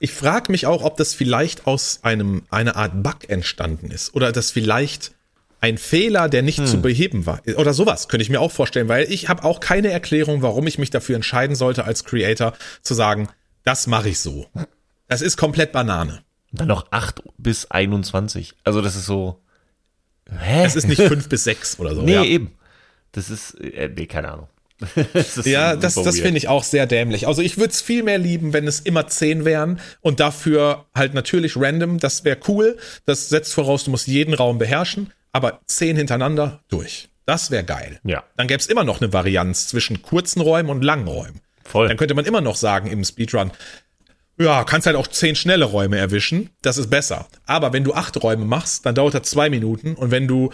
[0.00, 4.14] Ich frage mich auch, ob das vielleicht aus einem, einer Art Bug entstanden ist.
[4.14, 5.12] Oder das vielleicht
[5.60, 6.66] ein Fehler, der nicht hm.
[6.66, 7.40] zu beheben war.
[7.56, 10.78] Oder sowas könnte ich mir auch vorstellen, weil ich habe auch keine Erklärung, warum ich
[10.78, 13.28] mich dafür entscheiden sollte, als Creator zu sagen,
[13.62, 14.46] das mache ich so.
[15.06, 16.22] Das ist komplett Banane.
[16.54, 18.54] Und dann noch 8 bis 21.
[18.62, 19.40] Also das ist so.
[20.30, 20.64] Hä?
[20.64, 22.02] Es ist nicht 5 bis 6 oder so.
[22.02, 22.22] Nee, ja.
[22.22, 22.52] eben.
[23.10, 24.46] Das ist, äh, nee, keine Ahnung.
[25.12, 27.26] das ja, das, das finde ich auch sehr dämlich.
[27.26, 31.12] Also ich würde es viel mehr lieben, wenn es immer 10 wären und dafür halt
[31.12, 31.98] natürlich random.
[31.98, 32.78] Das wäre cool.
[33.04, 37.08] Das setzt voraus, du musst jeden Raum beherrschen, aber 10 hintereinander durch.
[37.26, 37.98] Das wäre geil.
[38.04, 38.22] Ja.
[38.36, 41.40] Dann gäbe es immer noch eine Varianz zwischen kurzen Räumen und langen Räumen.
[41.64, 41.88] Voll.
[41.88, 43.50] Dann könnte man immer noch sagen im Speedrun,
[44.38, 46.50] ja, kannst halt auch zehn schnelle Räume erwischen.
[46.62, 47.26] Das ist besser.
[47.46, 49.94] Aber wenn du acht Räume machst, dann dauert das zwei Minuten.
[49.94, 50.50] Und wenn du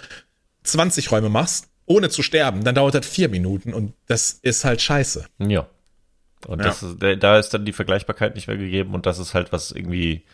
[0.64, 3.72] 20 Räume machst, ohne zu sterben, dann dauert das vier Minuten.
[3.72, 5.24] Und das ist halt scheiße.
[5.38, 5.66] Ja.
[6.46, 6.66] Und ja.
[6.66, 8.94] das ist, da ist dann die Vergleichbarkeit nicht mehr gegeben.
[8.94, 10.24] Und das ist halt was irgendwie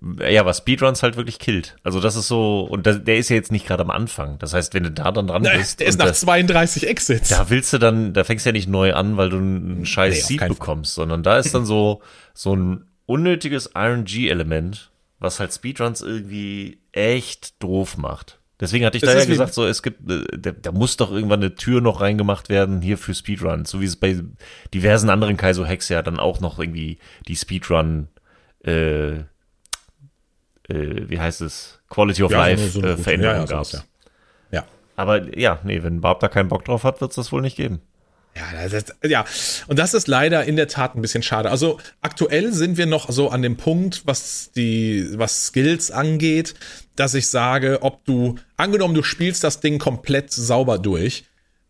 [0.00, 1.76] ja, was Speedruns halt wirklich killt.
[1.82, 4.38] Also das ist so, und das, der ist ja jetzt nicht gerade am Anfang.
[4.38, 5.80] Das heißt, wenn du da dann dran nee, bist.
[5.80, 7.28] Der ist nach das, 32 Exits.
[7.30, 10.14] Da willst du dann, da fängst du ja nicht neu an, weil du einen scheiß
[10.14, 16.02] nee, Seed bekommst, sondern da ist dann so, so ein unnötiges RNG-Element, was halt Speedruns
[16.02, 18.38] irgendwie echt doof macht.
[18.60, 21.12] Deswegen hatte ich das da ja gesagt, so es gibt, äh, da, da, muss doch
[21.12, 24.20] irgendwann eine Tür noch reingemacht werden hier für Speedruns, so wie es bei
[24.74, 28.08] diversen anderen Kaizo Hacks ja dann auch noch irgendwie die Speedrun,
[28.64, 29.20] äh,
[30.68, 33.66] äh, wie heißt es, Quality of ja, Life so äh, Veränderung ja, ja, gab.
[33.72, 33.82] Ja.
[34.98, 37.56] Aber ja, nee, wenn Barb da keinen Bock drauf hat, wird es das wohl nicht
[37.56, 37.80] geben.
[38.34, 39.24] Ja, das, ja,
[39.68, 41.50] und das ist leider in der Tat ein bisschen schade.
[41.50, 46.54] Also aktuell sind wir noch so an dem Punkt, was die, was Skills angeht,
[46.96, 51.24] dass ich sage, ob du, angenommen, du spielst das Ding komplett sauber durch,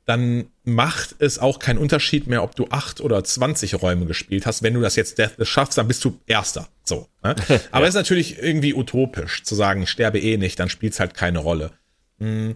[0.08, 4.62] dann macht es auch keinen Unterschied mehr, ob du acht oder zwanzig Räume gespielt hast.
[4.62, 6.66] Wenn du das jetzt Deathless schaffst, dann bist du Erster.
[6.82, 7.08] So.
[7.22, 7.36] Ne?
[7.72, 11.00] Aber es ist natürlich irgendwie utopisch zu sagen, ich sterbe eh nicht, dann spielt es
[11.00, 11.72] halt keine Rolle.
[12.20, 12.54] Hm.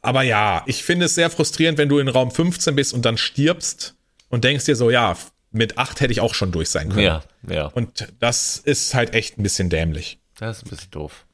[0.00, 3.18] Aber ja, ich finde es sehr frustrierend, wenn du in Raum 15 bist und dann
[3.18, 3.96] stirbst
[4.28, 5.16] und denkst dir so, ja,
[5.50, 7.04] mit acht hätte ich auch schon durch sein können.
[7.04, 7.66] Ja, ja.
[7.66, 10.20] Und das ist halt echt ein bisschen dämlich.
[10.38, 11.26] Das ist ein bisschen doof.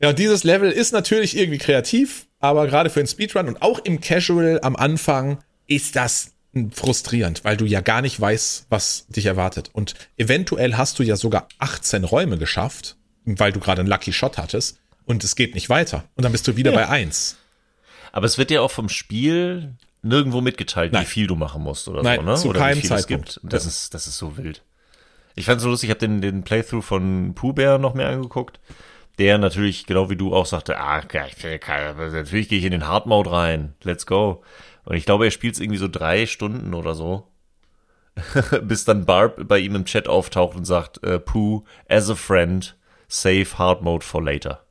[0.00, 4.00] Ja, dieses Level ist natürlich irgendwie kreativ, aber gerade für den Speedrun und auch im
[4.00, 6.32] Casual am Anfang ist das
[6.72, 9.70] frustrierend, weil du ja gar nicht weißt, was dich erwartet.
[9.72, 14.38] Und eventuell hast du ja sogar 18 Räume geschafft, weil du gerade einen Lucky Shot
[14.38, 16.04] hattest und es geht nicht weiter.
[16.16, 16.78] Und dann bist du wieder ja.
[16.78, 17.36] bei 1.
[18.12, 21.02] Aber es wird ja auch vom Spiel nirgendwo mitgeteilt, Nein.
[21.02, 22.34] wie viel du machen musst oder Nein, so, ne?
[22.36, 23.28] Zu oder keinem wie viel Zeitpunkt.
[23.28, 23.52] es gibt.
[23.52, 23.68] Das ja.
[23.70, 24.62] ist, das ist so wild.
[25.34, 28.08] Ich fand es so lustig, ich habe den, den Playthrough von Pooh Bear noch mehr
[28.08, 28.60] angeguckt
[29.18, 33.30] der natürlich, genau wie du auch sagte, ah, natürlich gehe ich in den Hard Mode
[33.30, 34.42] rein, let's go.
[34.84, 37.28] Und ich glaube, er spielt es irgendwie so drei Stunden oder so.
[38.62, 42.76] Bis dann Barb bei ihm im Chat auftaucht und sagt, äh, Pooh, as a friend,
[43.08, 44.64] save Hard Mode for later.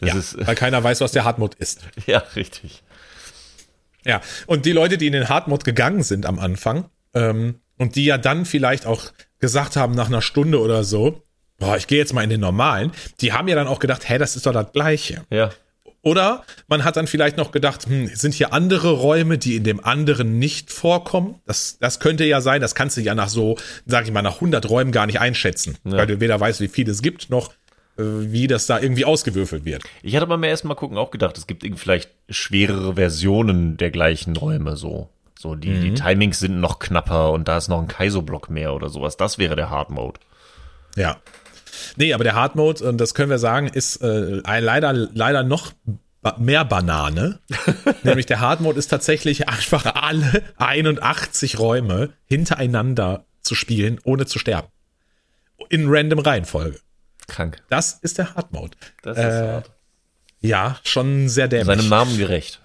[0.00, 1.88] Das ja, ist, weil keiner weiß, was der Hard Mode ist.
[2.06, 2.82] Ja, richtig.
[4.04, 7.96] Ja, und die Leute, die in den Hard Mode gegangen sind am Anfang, ähm, und
[7.96, 11.22] die ja dann vielleicht auch gesagt haben nach einer Stunde oder so,
[11.58, 14.18] boah, ich gehe jetzt mal in den normalen, die haben ja dann auch gedacht, hä,
[14.18, 15.22] das ist doch das Gleiche.
[15.30, 15.50] Ja.
[16.02, 19.84] Oder man hat dann vielleicht noch gedacht, hm, sind hier andere Räume, die in dem
[19.84, 21.36] anderen nicht vorkommen?
[21.44, 24.36] Das, das könnte ja sein, das kannst du ja nach so, sag ich mal, nach
[24.36, 25.92] 100 Räumen gar nicht einschätzen, ja.
[25.92, 27.52] weil du weder weißt, wie viel es gibt, noch
[27.98, 29.82] äh, wie das da irgendwie ausgewürfelt wird.
[30.02, 33.90] Ich hatte beim ersten Mal gucken auch gedacht, es gibt irgendwie vielleicht schwerere Versionen der
[33.90, 35.08] gleichen Räume so.
[35.36, 35.80] So, die, mhm.
[35.82, 39.16] die Timings sind noch knapper und da ist noch ein Kaizo-Block mehr oder sowas.
[39.16, 40.18] Das wäre der Hard Mode.
[40.96, 41.18] Ja.
[41.96, 45.72] Nee, aber der Hard Mode, und das können wir sagen, ist äh, leider, leider noch
[46.38, 47.40] mehr Banane.
[48.02, 54.38] Nämlich der Hard Mode ist tatsächlich einfach alle 81 Räume hintereinander zu spielen, ohne zu
[54.38, 54.68] sterben.
[55.68, 56.78] In random Reihenfolge.
[57.26, 57.58] Krank.
[57.68, 58.76] Das ist der Hard Mode.
[59.02, 59.70] Das ist äh, hart.
[60.40, 61.66] Ja, schon sehr dämlich.
[61.66, 62.60] Seinem Namen gerecht.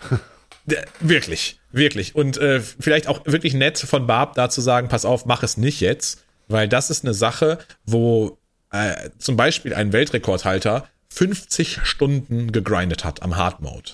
[0.99, 2.15] wirklich, wirklich.
[2.15, 5.58] Und äh, vielleicht auch wirklich nett von Barb da zu sagen, pass auf, mach es
[5.58, 6.23] nicht jetzt.
[6.47, 8.38] Weil das ist eine Sache, wo
[8.73, 13.91] äh, zum Beispiel ein Weltrekordhalter 50 Stunden gegrindet hat am Hard Mode.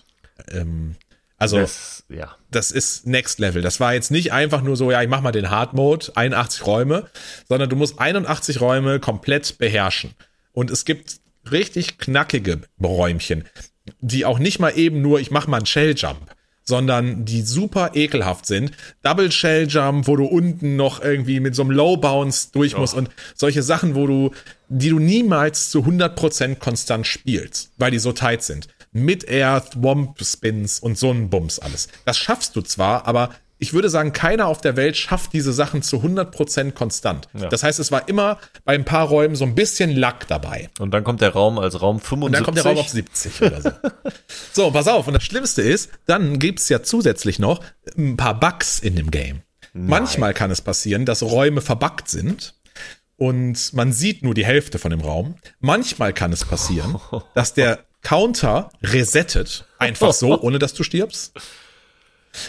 [0.50, 0.96] Ähm,
[1.38, 2.36] also, das, ja.
[2.50, 3.62] das ist Next Level.
[3.62, 6.66] Das war jetzt nicht einfach nur so, ja, ich mach mal den Hard Mode, 81
[6.66, 7.10] Räume,
[7.48, 10.12] sondern du musst 81 Räume komplett beherrschen.
[10.54, 11.20] Und es gibt
[11.52, 13.46] richtig knackige Räumchen,
[14.00, 17.92] die auch nicht mal eben nur, ich mach mal einen Shell Jump, sondern die super
[17.96, 18.72] ekelhaft sind.
[19.02, 22.96] Double Shell Jump, wo du unten noch irgendwie mit so einem Low Bounce durch musst
[22.96, 23.00] oh.
[23.00, 24.32] und solche Sachen, wo du,
[24.70, 28.68] die du niemals zu 100% konstant spielst, weil die so tight sind.
[28.92, 31.90] Mit Air, Thwomp Spins und so ein Bums alles.
[32.06, 33.30] Das schaffst du zwar, aber
[33.62, 37.28] ich würde sagen, keiner auf der Welt schafft diese Sachen zu 100% konstant.
[37.38, 37.50] Ja.
[37.50, 40.70] Das heißt, es war immer bei ein paar Räumen so ein bisschen Lack dabei.
[40.80, 42.26] Und dann kommt der Raum als Raum 75.
[42.26, 43.72] Und dann kommt der Raum auf 70 oder so.
[44.54, 45.08] so, pass auf.
[45.08, 47.62] Und das Schlimmste ist, dann gibt's ja zusätzlich noch
[47.98, 49.42] ein paar Bugs in dem Game.
[49.74, 49.88] Nein.
[49.88, 52.56] Manchmal kann es passieren, dass Räume verbuggt sind
[53.20, 55.36] und man sieht nur die Hälfte von dem Raum.
[55.60, 57.00] Manchmal kann es passieren,
[57.36, 61.34] dass der Counter resettet, einfach so, ohne dass du stirbst.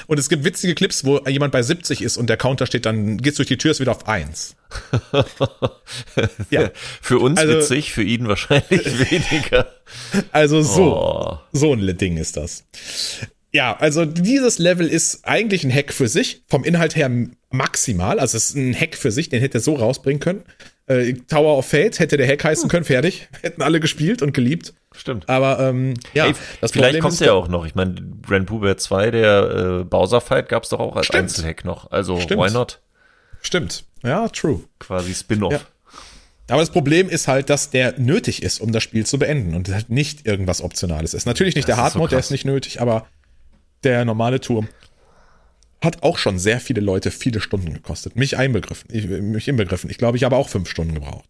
[0.07, 3.19] Und es gibt witzige Clips, wo jemand bei 70 ist und der Counter steht, dann
[3.19, 4.55] geht's durch die Tür, ist wieder auf 1.
[6.51, 6.71] ja.
[7.01, 8.71] Für uns also, witzig, für ihn wahrscheinlich
[9.11, 9.75] weniger.
[10.31, 11.39] Also so, oh.
[11.53, 12.65] so ein Ding ist das.
[13.53, 17.11] Ja, also dieses Level ist eigentlich ein Hack für sich, vom Inhalt her
[17.51, 18.21] maximal.
[18.21, 20.45] Also es ist ein Hack für sich, den hätte er so rausbringen können.
[20.87, 23.29] Äh, Tower of Fate hätte der Hack heißen können, fertig.
[23.43, 24.75] Hätten alle gespielt und geliebt.
[24.93, 25.29] Stimmt.
[25.29, 27.65] Aber ähm, ja, Ey, das vielleicht Problem kommt ja auch noch.
[27.65, 31.25] Ich meine, Grand Bear 2, der äh, Bowser Fight gab es doch auch als Stimmt.
[31.25, 31.91] Einzelhack noch.
[31.91, 32.43] Also Stimmt.
[32.43, 32.81] why not?
[33.41, 33.85] Stimmt.
[34.03, 34.65] Ja, true.
[34.79, 35.53] Quasi Spin-off.
[35.53, 35.61] Ja.
[36.49, 39.69] Aber das Problem ist halt, dass der nötig ist, um das Spiel zu beenden und
[39.73, 41.25] halt nicht irgendwas Optionales ist.
[41.25, 43.07] Natürlich nicht das der Hard Mode, so der ist nicht nötig, aber
[43.85, 44.69] der normale Turm.
[45.83, 48.15] hat auch schon sehr viele Leute viele Stunden gekostet.
[48.15, 48.89] Mich einbegriffen.
[48.93, 49.89] Ich, mich inbegriffen.
[49.89, 51.29] Ich glaube, ich habe auch fünf Stunden gebraucht.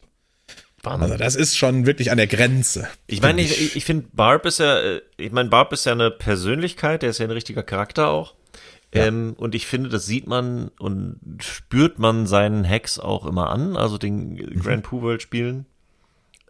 [0.82, 1.02] Wahnsinn.
[1.02, 2.88] Also das ist schon wirklich an der Grenze.
[3.06, 5.92] Ich meine, ich, ich, ich finde Barb ist ja, äh, ich meine, Barb ist ja
[5.92, 8.34] eine Persönlichkeit, der ist ja ein richtiger Charakter auch.
[8.94, 9.06] Ja.
[9.06, 13.76] Ähm, und ich finde, das sieht man und spürt man seinen Hacks auch immer an,
[13.76, 14.60] also den mhm.
[14.60, 15.66] Grand Pooh World Spielen.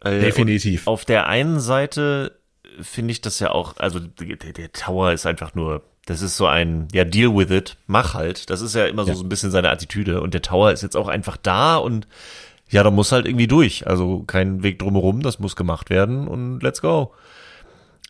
[0.00, 0.86] Äh, Definitiv.
[0.86, 2.39] Auf der einen Seite
[2.82, 6.46] finde ich das ja auch, also der, der, Tower ist einfach nur, das ist so
[6.46, 8.50] ein, ja, deal with it, mach halt.
[8.50, 9.16] Das ist ja immer so, ja.
[9.16, 10.20] so ein bisschen seine Attitüde.
[10.20, 12.06] Und der Tower ist jetzt auch einfach da und
[12.68, 13.86] ja, da muss halt irgendwie durch.
[13.86, 17.12] Also kein Weg drumherum, das muss gemacht werden und let's go.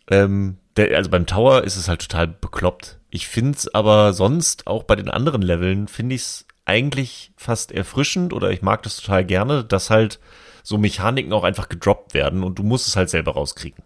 [0.09, 2.99] Ähm, der, also beim Tower ist es halt total bekloppt.
[3.09, 7.71] Ich finde es aber sonst auch bei den anderen Leveln, finde ich es eigentlich fast
[7.71, 10.19] erfrischend oder ich mag das total gerne, dass halt
[10.63, 13.83] so Mechaniken auch einfach gedroppt werden und du musst es halt selber rauskriegen.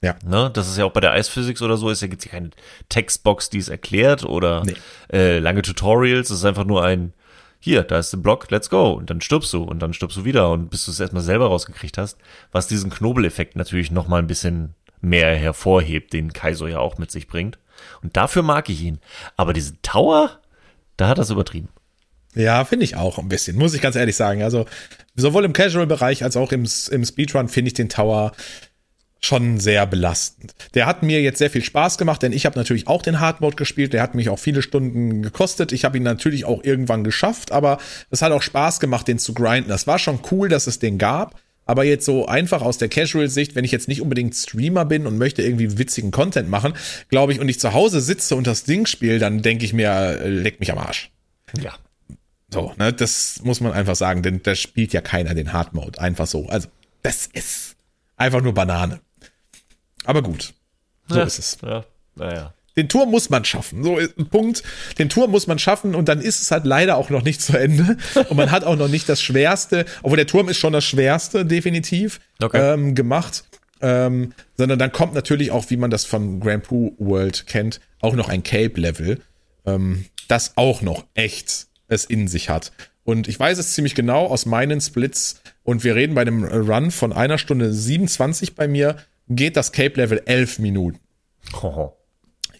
[0.00, 0.16] Ja.
[0.24, 0.50] Ne?
[0.52, 2.50] Das ist ja auch bei der Eisphysics oder so, ist ja, gibt's ja keine
[2.88, 4.74] Textbox, die es erklärt oder nee.
[5.12, 6.30] äh, lange Tutorials.
[6.30, 7.12] Es ist einfach nur ein,
[7.60, 8.92] hier, da ist der Block, let's go.
[8.92, 11.46] Und dann stirbst du und dann stirbst du wieder und bis du es erstmal selber
[11.46, 12.18] rausgekriegt hast,
[12.52, 17.26] was diesen Knobeleffekt natürlich nochmal ein bisschen mehr hervorhebt, den Kaiso ja auch mit sich
[17.26, 17.58] bringt.
[18.02, 18.98] Und dafür mag ich ihn.
[19.36, 20.40] Aber diesen Tower,
[20.96, 21.68] da hat er es übertrieben.
[22.34, 24.42] Ja, finde ich auch ein bisschen, muss ich ganz ehrlich sagen.
[24.42, 24.66] Also
[25.16, 28.32] sowohl im Casual-Bereich als auch im, im Speedrun finde ich den Tower
[29.20, 30.54] schon sehr belastend.
[30.74, 33.40] Der hat mir jetzt sehr viel Spaß gemacht, denn ich habe natürlich auch den Hard
[33.40, 33.92] Mode gespielt.
[33.92, 35.72] Der hat mich auch viele Stunden gekostet.
[35.72, 37.78] Ich habe ihn natürlich auch irgendwann geschafft, aber
[38.10, 39.68] es hat auch Spaß gemacht, den zu grinden.
[39.68, 41.40] Das war schon cool, dass es den gab.
[41.66, 45.18] Aber jetzt so einfach aus der Casual-Sicht, wenn ich jetzt nicht unbedingt Streamer bin und
[45.18, 46.72] möchte irgendwie witzigen Content machen,
[47.10, 49.90] glaube ich, und ich zu Hause sitze und das Ding spiele, dann denke ich mir,
[49.90, 51.10] äh, leck mich am Arsch.
[51.62, 51.74] Ja.
[52.50, 56.00] So, ne, das muss man einfach sagen, denn da spielt ja keiner den Hard Mode.
[56.00, 56.46] Einfach so.
[56.48, 56.68] Also,
[57.02, 57.76] das ist
[58.16, 59.00] einfach nur Banane.
[60.08, 60.54] Aber gut.
[61.06, 61.58] So ja, ist es.
[61.62, 62.54] Ja, naja.
[62.78, 63.84] Den Turm muss man schaffen.
[63.84, 64.62] So, ein Punkt.
[64.98, 67.58] Den Turm muss man schaffen und dann ist es halt leider auch noch nicht zu
[67.58, 67.98] Ende.
[68.30, 71.44] Und man hat auch noch nicht das Schwerste, obwohl der Turm ist schon das Schwerste,
[71.44, 72.72] definitiv, okay.
[72.72, 73.44] ähm, gemacht.
[73.82, 78.14] Ähm, sondern dann kommt natürlich auch, wie man das von Grand Prix World kennt, auch
[78.14, 79.20] noch ein Cape-Level,
[79.66, 82.72] ähm, das auch noch echt es in sich hat.
[83.04, 85.42] Und ich weiß es ziemlich genau aus meinen Splits.
[85.64, 88.96] Und wir reden bei einem Run von einer Stunde 27 bei mir,
[89.28, 91.00] geht das Cape-Level 11 Minuten.
[91.54, 91.96] Hoho.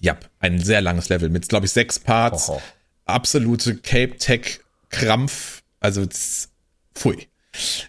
[0.01, 2.49] Ja, ein sehr langes Level mit, glaube ich, sechs Parts.
[2.49, 2.63] Hoho.
[3.05, 5.63] Absolute Cape-Tech-Krampf.
[5.81, 6.07] Also,
[6.95, 7.29] pfui.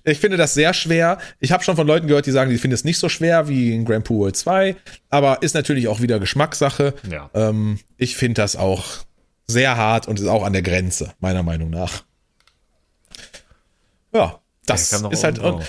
[0.04, 1.20] Ich finde das sehr schwer.
[1.40, 3.74] Ich habe schon von Leuten gehört, die sagen, die finden es nicht so schwer wie
[3.74, 4.76] in Grand Pool 2,
[5.10, 6.96] aber ist natürlich auch wieder Geschmackssache.
[7.10, 7.30] Ja.
[7.34, 8.86] Ähm, ich finde das auch
[9.46, 12.04] sehr hart und ist auch an der Grenze, meiner Meinung nach.
[14.14, 15.40] Ja, das ist halt.
[15.40, 15.64] Und,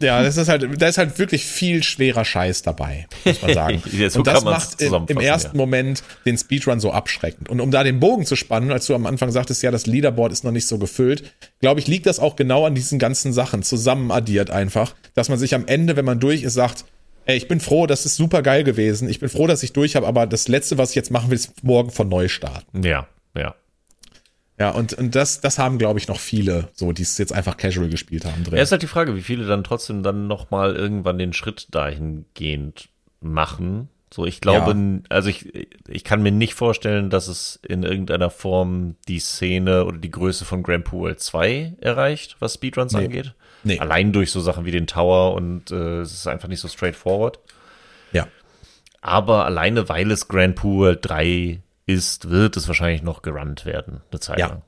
[0.00, 3.82] ja, das ist halt, da ist halt wirklich viel schwerer Scheiß dabei, muss man sagen.
[4.08, 5.58] so und das macht im, im ersten ja.
[5.58, 7.48] Moment den Speedrun so abschreckend.
[7.48, 10.32] Und um da den Bogen zu spannen, als du am Anfang sagtest, ja, das Leaderboard
[10.32, 13.62] ist noch nicht so gefüllt, glaube ich, liegt das auch genau an diesen ganzen Sachen
[13.62, 16.84] zusammen addiert einfach, dass man sich am Ende, wenn man durch ist, sagt,
[17.24, 19.08] ey, ich bin froh, das ist super geil gewesen.
[19.08, 21.36] Ich bin froh, dass ich durch habe, aber das letzte, was ich jetzt machen will,
[21.36, 22.82] ist morgen von neu starten.
[22.82, 23.06] Ja,
[23.36, 23.54] ja.
[24.58, 27.56] Ja, und, und das, das haben, glaube ich, noch viele, so, die es jetzt einfach
[27.56, 28.56] casual gespielt haben drin.
[28.56, 32.88] Ja, ist halt die Frage, wie viele dann trotzdem dann nochmal irgendwann den Schritt dahingehend
[33.20, 33.88] machen.
[34.12, 35.00] So, ich glaube, ja.
[35.10, 39.98] also ich, ich kann mir nicht vorstellen, dass es in irgendeiner Form die Szene oder
[39.98, 43.04] die Größe von Grand Pool 2 erreicht, was Speedruns nee.
[43.04, 43.34] angeht.
[43.64, 43.78] Nee.
[43.78, 47.38] Allein durch so Sachen wie den Tower und äh, es ist einfach nicht so straightforward.
[48.12, 48.26] Ja.
[49.02, 54.20] Aber alleine, weil es Grand Pool 3 ist, wird es wahrscheinlich noch gerannt werden, eine
[54.20, 54.48] Zeit ja.
[54.48, 54.62] lang.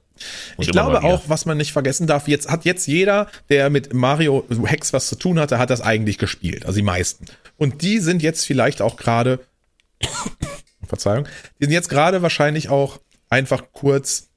[0.56, 3.94] Und ich glaube auch, was man nicht vergessen darf, jetzt hat jetzt jeder, der mit
[3.94, 7.26] Mario Hex was zu tun hatte, hat das eigentlich gespielt, also die meisten.
[7.56, 9.40] Und die sind jetzt vielleicht auch gerade,
[10.86, 11.26] Verzeihung,
[11.58, 14.28] die sind jetzt gerade wahrscheinlich auch einfach kurz,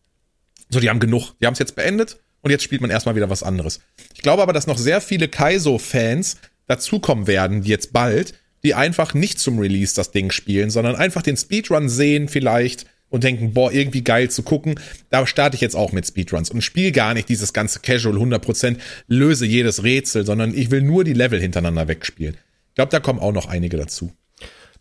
[0.69, 3.29] so die haben genug, die haben es jetzt beendet und jetzt spielt man erstmal wieder
[3.29, 3.81] was anderes.
[4.13, 8.33] Ich glaube aber, dass noch sehr viele Kaizo-Fans dazukommen werden, die jetzt bald,
[8.65, 13.23] die einfach nicht zum Release das Ding spielen, sondern einfach den Speedrun sehen vielleicht und
[13.23, 14.79] denken, boah, irgendwie geil zu gucken.
[15.09, 18.79] Da starte ich jetzt auch mit Speedruns und spiele gar nicht dieses ganze Casual 100%,
[19.07, 22.35] löse jedes Rätsel, sondern ich will nur die Level hintereinander wegspielen.
[22.69, 24.11] Ich glaube, da kommen auch noch einige dazu.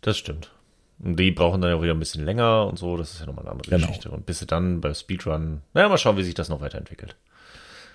[0.01, 0.49] Das stimmt.
[0.97, 3.43] Und die brauchen dann ja wieder ein bisschen länger und so, das ist ja nochmal
[3.43, 3.85] eine andere genau.
[3.85, 4.09] Geschichte.
[4.09, 7.15] Und bis sie dann bei Speedrun, naja, mal schauen, wie sich das noch weiterentwickelt.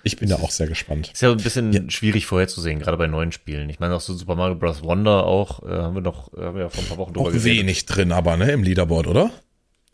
[0.03, 1.11] Ich bin da auch sehr gespannt.
[1.11, 1.81] Ist ja ein bisschen ja.
[1.89, 3.69] schwierig vorherzusehen, gerade bei neuen Spielen.
[3.69, 4.83] Ich meine, auch so Super Mario Bros.
[4.83, 7.31] Wonder auch, äh, haben wir noch, äh, haben wir ja vor ein paar Wochen drüber
[7.31, 7.59] gesehen.
[7.59, 9.31] wenig drin, aber, ne, im Leaderboard, oder?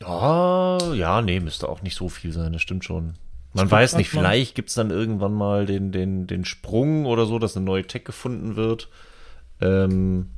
[0.02, 3.16] Ja, ja, nee, müsste auch nicht so viel sein, das stimmt schon.
[3.54, 7.56] Man weiß nicht, vielleicht gibt's dann irgendwann mal den, den, den Sprung oder so, dass
[7.56, 8.90] eine neue Tech gefunden wird.
[9.62, 10.32] Ähm,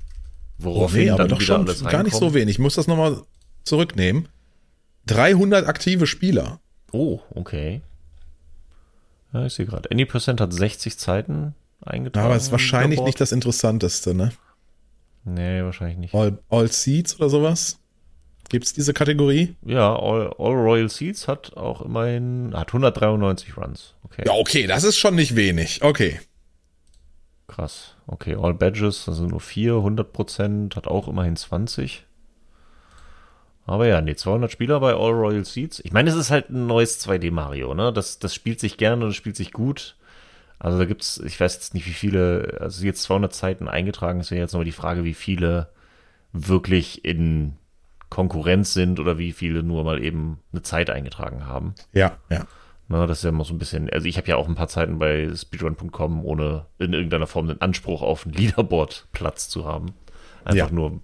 [0.59, 2.55] woraufhin oh, nee, aber doch schon gar nicht so wenig.
[2.55, 3.23] Ich muss das nochmal
[3.63, 4.27] zurücknehmen.
[5.07, 6.59] 300 aktive Spieler.
[6.91, 7.81] Oh, okay.
[9.37, 9.89] Ja, ich sehe gerade.
[9.91, 12.25] Any% hat 60 Zeiten eingetragen.
[12.25, 14.31] Aber es ist wahrscheinlich nicht das Interessanteste, ne?
[15.25, 16.15] Nee, wahrscheinlich nicht.
[16.15, 17.79] All, All Seeds oder sowas?
[18.49, 19.55] Gibt es diese Kategorie?
[19.63, 23.93] Ja, All, All Royal Seeds hat auch immerhin, hat 193 Runs.
[24.03, 24.23] Okay.
[24.25, 25.83] Ja, okay, das ist schon nicht wenig.
[25.83, 26.19] Okay.
[27.47, 27.95] Krass.
[28.07, 32.06] Okay, All Badges, das sind nur 4, 100 Prozent, hat auch immerhin 20.
[33.67, 35.81] Aber ja, nee, 200 Spieler bei All Royal Seeds.
[35.83, 37.91] Ich meine, es ist halt ein neues 2D Mario, ne?
[37.91, 39.97] Das, das spielt sich gerne und das spielt sich gut.
[40.57, 44.31] Also da gibt's, ich weiß jetzt nicht, wie viele, also jetzt 200 Zeiten eingetragen, es
[44.31, 45.67] wäre jetzt noch die Frage, wie viele
[46.31, 47.57] wirklich in
[48.09, 51.75] Konkurrenz sind oder wie viele nur mal eben eine Zeit eingetragen haben.
[51.93, 52.47] Ja, ja.
[52.87, 54.69] Na, das ist ja immer so ein bisschen, also ich habe ja auch ein paar
[54.69, 59.93] Zeiten bei speedrun.com, ohne in irgendeiner Form den Anspruch auf einen Leaderboard-Platz zu haben.
[60.45, 60.73] Einfach ja.
[60.73, 61.01] nur,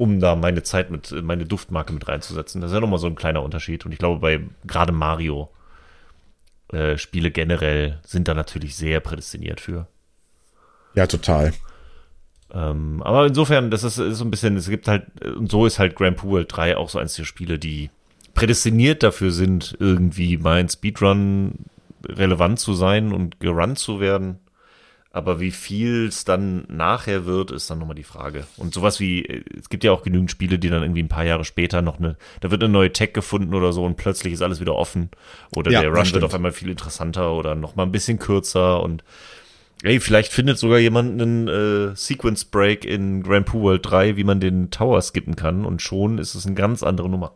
[0.00, 2.62] um da meine Zeit mit, meine Duftmarke mit reinzusetzen.
[2.62, 3.84] Das ist ja nochmal so ein kleiner Unterschied.
[3.84, 5.50] Und ich glaube, bei gerade Mario
[6.72, 9.88] äh, Spiele generell sind da natürlich sehr prädestiniert für.
[10.94, 11.52] Ja, total.
[12.50, 15.78] Ähm, aber insofern, das ist, ist, so ein bisschen, es gibt halt, und so ist
[15.78, 17.90] halt Grand Poo World 3 auch so eins der Spiele, die
[18.32, 21.66] prädestiniert dafür sind, irgendwie mal in Speedrun
[22.08, 24.38] relevant zu sein und gerannt zu werden.
[25.12, 28.46] Aber wie viel es dann nachher wird, ist dann nochmal die Frage.
[28.56, 31.44] Und sowas wie, es gibt ja auch genügend Spiele, die dann irgendwie ein paar Jahre
[31.44, 34.60] später noch eine, da wird eine neue Tech gefunden oder so und plötzlich ist alles
[34.60, 35.10] wieder offen.
[35.56, 39.02] Oder ja, der Run wird auf einmal viel interessanter oder nochmal ein bisschen kürzer und
[39.82, 44.24] Ey, vielleicht findet sogar jemand einen äh, Sequence Break in Grand Poo World 3, wie
[44.24, 47.32] man den Tower skippen kann und schon ist es eine ganz andere Nummer.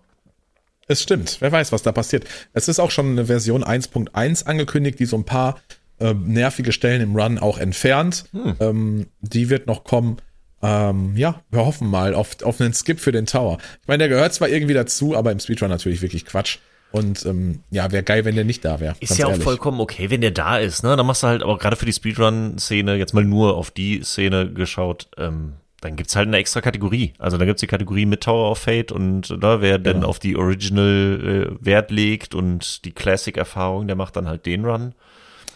[0.87, 2.25] Es stimmt, wer weiß, was da passiert.
[2.53, 5.59] Es ist auch schon eine Version 1.1 angekündigt, die so ein paar
[6.01, 8.25] äh, nervige Stellen im Run auch entfernt.
[8.33, 8.57] Hm.
[8.61, 10.19] Ähm, die wird noch kommen.
[10.63, 13.59] Ähm, ja, wir hoffen mal auf, auf einen Skip für den Tower.
[13.83, 16.59] Ich meine, der gehört zwar irgendwie dazu, aber im Speedrun natürlich wirklich Quatsch.
[16.91, 18.95] Und ähm, ja, wäre geil, wenn der nicht da wäre.
[19.01, 19.41] Ist ja ehrlich.
[19.41, 20.97] auch vollkommen okay, wenn der da ist, ne?
[20.97, 24.53] Dann machst du halt, aber gerade für die Speedrun-Szene, jetzt mal nur auf die Szene
[24.53, 27.13] geschaut, ähm, dann gibt's halt eine extra Kategorie.
[27.19, 29.93] Also da gibt's die Kategorie mit Tower of Fate und da, wer genau.
[29.93, 34.65] denn auf die Original äh, Wert legt und die Classic-Erfahrung, der macht dann halt den
[34.65, 34.95] Run.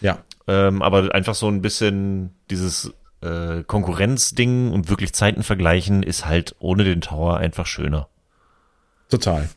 [0.01, 0.19] Ja.
[0.49, 6.55] Ähm, aber einfach so ein bisschen dieses äh, Konkurrenzding und wirklich Zeiten vergleichen ist halt
[6.57, 8.07] ohne den Tower einfach schöner.
[9.09, 9.47] Total.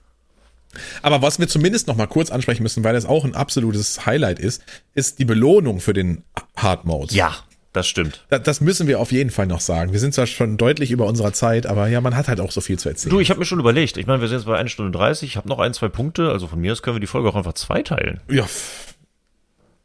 [1.01, 4.39] Aber was wir zumindest noch mal kurz ansprechen müssen, weil das auch ein absolutes Highlight
[4.39, 4.63] ist,
[4.95, 6.25] ist die Belohnung für den
[6.57, 7.15] Hard Mode.
[7.15, 7.37] Ja,
[7.73, 8.27] das stimmt.
[8.29, 9.93] Das, müssen wir auf jeden Fall noch sagen.
[9.93, 12.61] Wir sind zwar schon deutlich über unserer Zeit, aber ja, man hat halt auch so
[12.61, 13.15] viel zu erzählen.
[13.15, 13.97] Du, ich habe mir schon überlegt.
[13.97, 15.31] Ich meine, wir sind jetzt bei 1 Stunde 30.
[15.31, 16.31] Ich habe noch ein, zwei Punkte.
[16.31, 18.21] Also von mir aus können wir die Folge auch einfach zweiteilen.
[18.31, 18.47] Ja.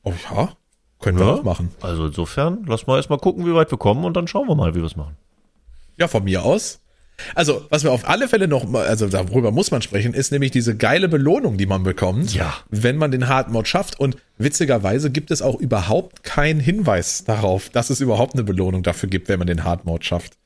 [0.04, 0.56] Oh ja.
[1.00, 1.34] Können wir ja?
[1.36, 1.72] auch machen.
[1.82, 4.74] Also insofern, lass mal erstmal gucken, wie weit wir kommen und dann schauen wir mal,
[4.74, 5.16] wie wir es machen.
[5.98, 6.80] Ja, von mir aus.
[7.34, 10.78] Also, was wir auf alle Fälle noch, also darüber muss man sprechen, ist nämlich diese
[10.78, 12.54] geile Belohnung, die man bekommt, ja.
[12.70, 14.00] wenn man den Hard Mode schafft.
[14.00, 19.10] Und witzigerweise gibt es auch überhaupt keinen Hinweis darauf, dass es überhaupt eine Belohnung dafür
[19.10, 20.38] gibt, wenn man den Hard Mode schafft.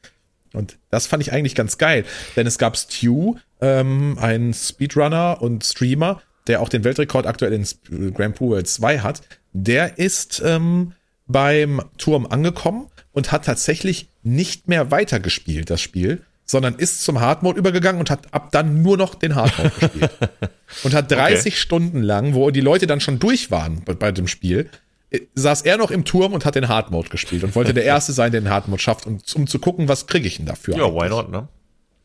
[0.53, 5.63] Und das fand ich eigentlich ganz geil, denn es gab Stu, ähm, ein Speedrunner und
[5.63, 9.21] Streamer, der auch den Weltrekord aktuell in Grand Prix World 2 hat.
[9.53, 10.93] Der ist ähm,
[11.27, 17.57] beim Turm angekommen und hat tatsächlich nicht mehr weitergespielt, das Spiel, sondern ist zum Hardmode
[17.57, 20.11] übergegangen und hat ab dann nur noch den Hardmode gespielt.
[20.83, 21.51] Und hat 30 okay.
[21.51, 24.69] Stunden lang, wo die Leute dann schon durch waren bei, bei, dem Spiel,
[25.09, 28.13] äh, saß er noch im Turm und hat den Hardmode gespielt und wollte der Erste
[28.13, 30.77] sein, der den Hardmode schafft, um, um zu gucken, was kriege ich denn dafür.
[30.77, 31.03] Ja, eigentlich.
[31.03, 31.49] why not, ne?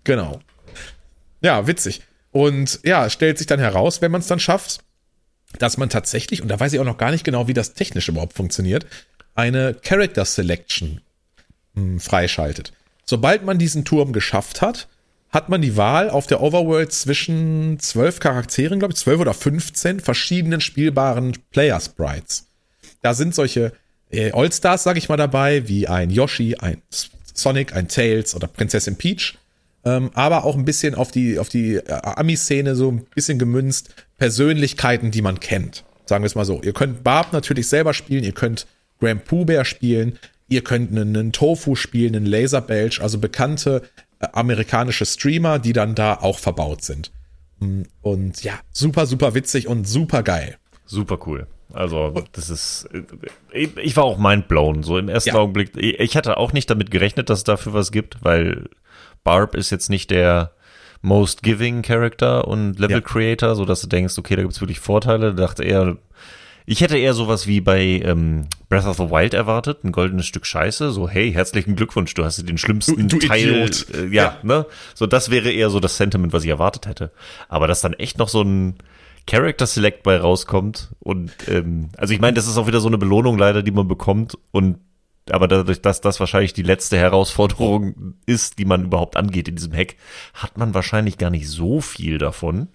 [0.03, 0.41] Genau.
[1.43, 2.03] Ja, witzig.
[2.33, 4.81] Und ja, stellt sich dann heraus, wenn man es dann schafft,
[5.59, 8.09] dass man tatsächlich, und da weiß ich auch noch gar nicht genau, wie das technisch
[8.09, 8.87] überhaupt funktioniert,
[9.35, 11.01] eine Character Selection
[11.75, 12.73] mh, hm, freischaltet.
[13.05, 14.89] Sobald man diesen Turm geschafft hat,
[15.31, 20.01] hat man die Wahl auf der Overworld zwischen zwölf Charakteren, glaube ich, zwölf oder 15
[20.01, 22.47] verschiedenen spielbaren Player Sprites.
[23.03, 23.73] Da sind solche
[24.11, 26.83] äh, All-Stars, sag ich mal, dabei, wie ein Yoshi, ein
[27.35, 29.39] Sonic, ein Tails oder Prinzessin Peach.
[29.85, 33.95] Ähm, aber auch ein bisschen auf die, auf die äh, Ami-Szene so ein bisschen gemünzt.
[34.19, 35.85] Persönlichkeiten, die man kennt.
[36.05, 36.63] Sagen wir es mal so.
[36.63, 38.67] Ihr könnt Barb natürlich selber spielen, ihr könnt
[38.99, 43.83] Grand Pooh Bear spielen, Ihr könnt einen, einen Tofu spielen, einen Laser Belch, also bekannte
[44.21, 47.11] äh, amerikanische Streamer, die dann da auch verbaut sind.
[47.59, 50.57] Mm, und ja, super, super witzig und super geil.
[50.85, 51.49] Super cool.
[51.73, 52.89] Also, das ist,
[53.53, 55.35] äh, ich war auch mindblown, so im ersten ja.
[55.35, 55.77] Augenblick.
[55.77, 58.69] Ich hatte auch nicht damit gerechnet, dass es dafür was gibt, weil
[59.25, 60.53] Barb ist jetzt nicht der
[61.03, 63.01] most giving Character und Level ja.
[63.01, 65.35] Creator, so dass du denkst, okay, da gibt's wirklich Vorteile.
[65.35, 65.97] Da dachte eher,
[66.69, 70.45] Ich hätte eher sowas wie bei ähm, Breath of the Wild erwartet, ein goldenes Stück
[70.47, 70.91] Scheiße.
[70.91, 73.71] So, hey, herzlichen Glückwunsch, du hast den schlimmsten Du- du Teil.
[73.95, 74.37] Äh, ja, Ja.
[74.43, 74.67] ne?
[74.95, 77.13] So, das wäre eher so das Sentiment, was ich erwartet hätte.
[77.49, 78.75] Aber dass dann echt noch so ein
[79.29, 82.99] Character Select bei rauskommt und ähm, also ich meine, das ist auch wieder so eine
[82.99, 84.79] Belohnung leider, die man bekommt und
[85.31, 89.73] aber dadurch, dass das wahrscheinlich die letzte Herausforderung ist, die man überhaupt angeht in diesem
[89.73, 89.97] Hack,
[90.35, 92.69] hat man wahrscheinlich gar nicht so viel davon.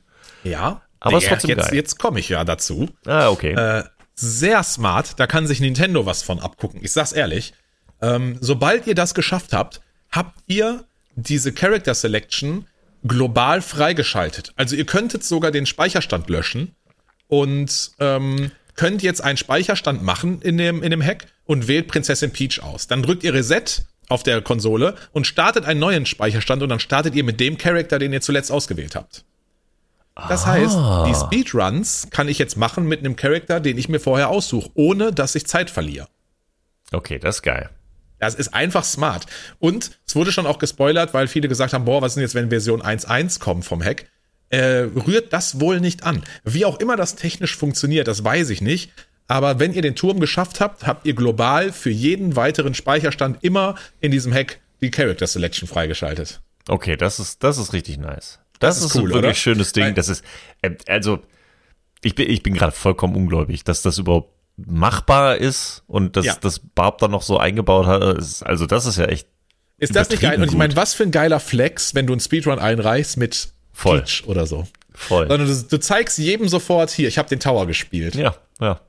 [0.44, 0.82] Ja.
[1.00, 1.76] Aber ist ja, trotzdem jetzt, geil.
[1.76, 2.90] jetzt komme ich ja dazu.
[3.06, 3.54] Ah, okay.
[3.54, 3.84] Äh,
[4.16, 6.80] sehr smart, da kann sich Nintendo was von abgucken.
[6.84, 7.54] Ich sag's ehrlich.
[8.02, 9.82] Ähm, sobald ihr das geschafft habt,
[10.12, 10.86] habt ihr
[11.16, 12.68] diese Character Selection
[13.04, 14.54] global freigeschaltet.
[14.56, 16.76] Also ihr könntet sogar den Speicherstand löschen
[17.28, 22.32] und ähm, könnt jetzt einen Speicherstand machen in dem, in dem Hack und wählt Prinzessin
[22.32, 22.88] Peach aus.
[22.88, 27.14] Dann drückt ihr Reset auf der Konsole und startet einen neuen Speicherstand und dann startet
[27.14, 29.26] ihr mit dem Charakter, den ihr zuletzt ausgewählt habt.
[30.30, 30.78] Das heißt,
[31.08, 35.12] die Speedruns kann ich jetzt machen mit einem Charakter, den ich mir vorher aussuche, ohne
[35.12, 36.08] dass ich Zeit verliere.
[36.94, 37.70] Okay, das ist geil.
[38.18, 39.26] Das ist einfach smart.
[39.60, 42.36] Und es wurde schon auch gespoilert, weil viele gesagt haben, boah, was ist denn jetzt,
[42.36, 44.06] wenn Version 1.1 kommt vom Hack?
[44.48, 46.24] Äh, rührt das wohl nicht an.
[46.46, 48.94] Wie auch immer das technisch funktioniert, das weiß ich nicht.
[49.32, 53.76] Aber wenn ihr den Turm geschafft habt, habt ihr global für jeden weiteren Speicherstand immer
[54.02, 56.42] in diesem Hack die Character Selection freigeschaltet.
[56.68, 58.40] Okay, das ist, das ist richtig nice.
[58.60, 59.34] Das, Das ist ist, ein cool, wirklich oder?
[59.34, 59.96] schönes Ding.
[59.96, 60.24] Das ist,
[60.62, 61.20] äh, also,
[62.04, 66.36] ich bin, ich bin gerade vollkommen ungläubig, dass das überhaupt machbar ist und dass Ja.
[66.42, 68.02] das Barb dann noch so eingebaut hat.
[68.44, 69.28] Also, das ist ja echt
[69.78, 70.42] Ist das nicht geil?
[70.42, 74.02] Und ich meine, was für ein geiler Flex, wenn du einen Speedrun einreichst mit Voll.
[74.02, 74.68] Peach oder so.
[74.94, 75.28] voll.
[75.30, 78.16] Sondern du, du zeigst jedem sofort, hier, ich habe den Tower gespielt.
[78.16, 78.82] Ja, ja.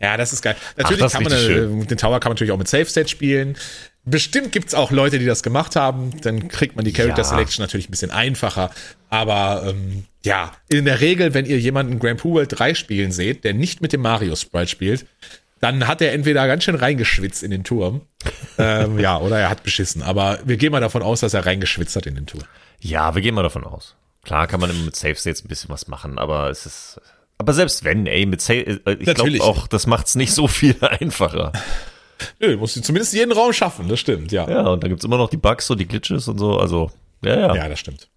[0.00, 0.56] Ja, das ist geil.
[0.76, 3.08] Natürlich ist kann man richtig äh, den Tower kann man natürlich auch mit Safe State
[3.08, 3.56] spielen.
[4.04, 6.12] Bestimmt gibt's auch Leute, die das gemacht haben.
[6.20, 7.24] Dann kriegt man die Character Ja.
[7.24, 8.70] Selection natürlich ein bisschen einfacher.
[9.10, 13.44] Aber ähm, ja, in der Regel, wenn ihr jemanden Grand Pooh World 3 spielen seht,
[13.44, 15.06] der nicht mit dem Mario Sprite spielt,
[15.60, 18.02] dann hat er entweder ganz schön reingeschwitzt in den Turm.
[18.58, 20.02] ähm, ja, oder er hat beschissen.
[20.02, 22.44] Aber wir gehen mal davon aus, dass er reingeschwitzt hat in den Turm.
[22.80, 23.96] Ja, wir gehen mal davon aus.
[24.22, 27.00] Klar kann man immer mit Safe States ein bisschen was machen, aber es ist,
[27.38, 29.40] aber selbst wenn, ey, mit Safe, äh, ich glaube Natürlich.
[29.42, 31.52] auch, das macht's nicht so viel einfacher.
[32.40, 34.48] Nö, du musst zumindest jeden Raum schaffen, das stimmt, ja.
[34.48, 36.90] Ja, und dann gibt's immer noch die Bugs und die Glitches und so, also,
[37.22, 37.54] ja, ja.
[37.54, 38.08] Ja, das stimmt.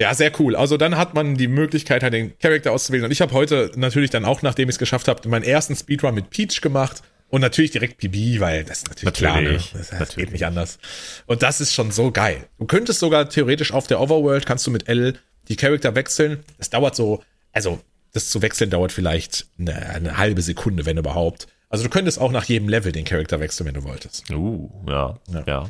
[0.00, 0.54] Ja, sehr cool.
[0.54, 3.04] Also dann hat man die Möglichkeit, halt den Charakter auszuwählen.
[3.04, 6.14] Und ich habe heute natürlich dann auch, nachdem ich es geschafft habe, meinen ersten Speedrun
[6.14, 7.02] mit Peach gemacht.
[7.30, 9.36] Und natürlich direkt PB, weil das ist natürlich, klar.
[9.40, 9.42] Ne?
[9.42, 10.16] Natürlich, Das, das natürlich.
[10.26, 10.78] geht nicht anders.
[11.26, 12.46] Und das ist schon so geil.
[12.58, 16.44] Du könntest sogar theoretisch auf der Overworld, kannst du mit L die Charakter wechseln.
[16.58, 17.80] Das dauert so, also
[18.12, 21.46] das zu wechseln dauert vielleicht eine, eine halbe Sekunde, wenn überhaupt.
[21.70, 24.30] Also du könntest auch nach jedem Level den Charakter wechseln, wenn du wolltest.
[24.30, 25.68] Uh, ja, ja.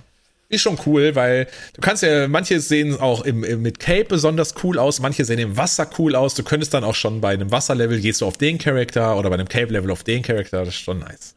[0.51, 4.55] Ist schon cool, weil du kannst ja, manche sehen auch im, im, mit Cape besonders
[4.63, 6.35] cool aus, manche sehen im Wasser cool aus.
[6.35, 9.35] Du könntest dann auch schon bei einem Wasserlevel gehst du auf den Charakter oder bei
[9.35, 10.61] einem Cape-Level auf den Charakter.
[10.61, 11.35] Das ist schon nice.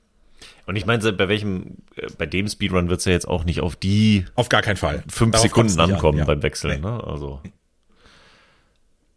[0.65, 3.75] Und ich meine, bei welchem, äh, bei dem Speedrun wird's ja jetzt auch nicht auf
[3.75, 5.03] die Auf gar keinen Fall.
[5.09, 6.25] fünf Darauf Sekunden nicht an, ankommen ja.
[6.25, 6.87] beim Wechseln, Nee.
[6.87, 7.03] ne?
[7.03, 7.41] Also.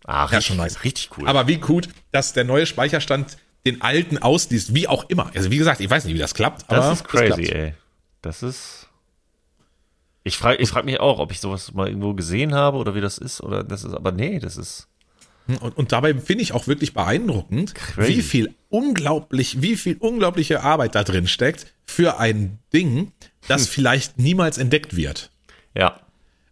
[0.04, 0.84] Ah, Ja, richtig, schon nice.
[0.84, 1.26] richtig cool.
[1.28, 3.36] Aber wie gut, dass der neue Speicherstand
[3.66, 5.30] den alten ausliest, wie auch immer.
[5.34, 7.48] Also wie gesagt, ich weiß nicht, wie das klappt, aber das ist crazy, klappt.
[7.50, 7.74] ey.
[8.22, 8.88] Das ist.
[10.22, 13.00] Ich frage ich frag mich auch, ob ich sowas mal irgendwo gesehen habe oder wie
[13.00, 14.88] das ist oder das ist, aber nee, das ist.
[15.60, 18.08] Und, und dabei finde ich auch wirklich beeindruckend, Crazy.
[18.16, 23.12] wie viel unglaublich, wie viel unglaubliche Arbeit da drin steckt für ein Ding, Hm.
[23.48, 25.30] das vielleicht niemals entdeckt wird.
[25.74, 26.00] Ja.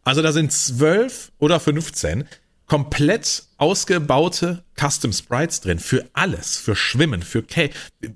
[0.05, 2.24] Also da sind zwölf oder 15
[2.66, 5.78] komplett ausgebaute Custom Sprites drin.
[5.78, 6.56] Für alles.
[6.56, 7.70] Für Schwimmen, für K.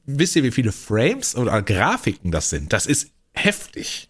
[0.06, 2.72] Wisst ihr, wie viele Frames oder Grafiken das sind?
[2.72, 4.08] Das ist heftig.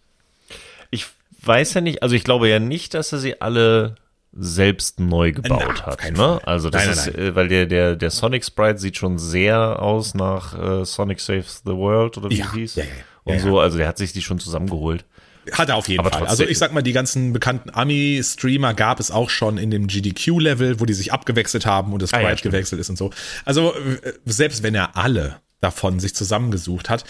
[0.90, 1.06] Ich
[1.42, 3.96] weiß ja nicht, also ich glaube ja nicht, dass er sie alle
[4.38, 6.12] selbst neu gebaut Na, hat.
[6.12, 6.40] Ne?
[6.44, 9.80] Also das Nein, ist, nein, äh, weil der, der, der Sonic Sprite sieht schon sehr
[9.80, 12.74] aus nach äh, Sonic Saves the World oder wie Ja, es hieß.
[12.76, 12.90] ja, ja,
[13.24, 15.04] Und so, also der hat sich die schon zusammengeholt.
[15.52, 16.20] Hat er auf jeden Aber Fall.
[16.20, 16.30] trotzdem.
[16.30, 20.80] Also ich sag mal, die ganzen bekannten Ami-Streamer gab es auch schon in dem GDQ-Level,
[20.80, 23.10] wo die sich abgewechselt haben und das Ah, Sprite ja, gewechselt ist und so.
[23.44, 27.04] Also äh, selbst wenn er alle davon sich zusammengesucht hat,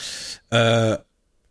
[0.51, 0.97] äh,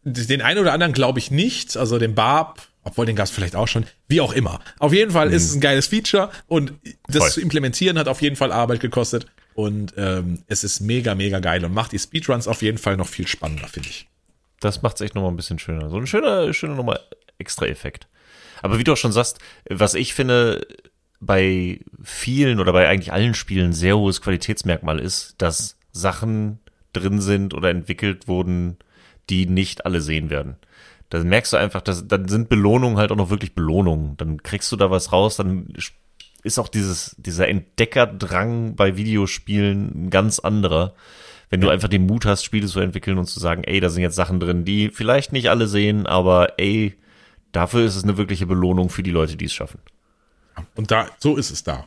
[0.04, 3.56] den einen oder anderen glaube ich nicht, also den Barb, obwohl den gab es vielleicht
[3.56, 4.60] auch schon, wie auch immer.
[4.80, 6.74] Auf jeden Fall ist es ein geiles Feature und
[7.08, 7.20] das Mhm.
[7.20, 7.32] Voll.
[7.32, 9.26] zu implementieren hat auf jeden Fall Arbeit gekostet
[9.56, 13.08] und ähm, es ist mega, mega geil und macht die Speedruns auf jeden Fall noch
[13.08, 14.08] viel spannender, finde ich.
[14.60, 15.90] Das macht es echt nochmal ein bisschen schöner.
[15.90, 17.00] So ein schöner, schöner nochmal
[17.38, 18.08] extra Effekt.
[18.62, 19.40] Aber wie du auch schon sagst,
[19.70, 20.66] was ich finde,
[21.20, 26.60] bei vielen oder bei eigentlich allen Spielen sehr hohes Qualitätsmerkmal ist, dass Sachen
[26.94, 28.78] drin sind oder entwickelt wurden,
[29.30, 30.56] die nicht alle sehen werden.
[31.10, 34.18] Dann merkst du einfach, dass dann sind Belohnungen halt auch noch wirklich Belohnungen.
[34.18, 35.74] Dann kriegst du da was raus, dann
[36.44, 40.94] ist auch dieses, dieser Entdeckerdrang bei Videospielen ein ganz anderer.
[41.56, 44.02] Wenn du einfach den Mut hast, Spiele zu entwickeln und zu sagen, ey, da sind
[44.02, 46.98] jetzt Sachen drin, die vielleicht nicht alle sehen, aber ey,
[47.54, 49.80] dafür ist es eine wirkliche Belohnung für die Leute, die es schaffen.
[50.76, 51.86] Und da, so ist es da.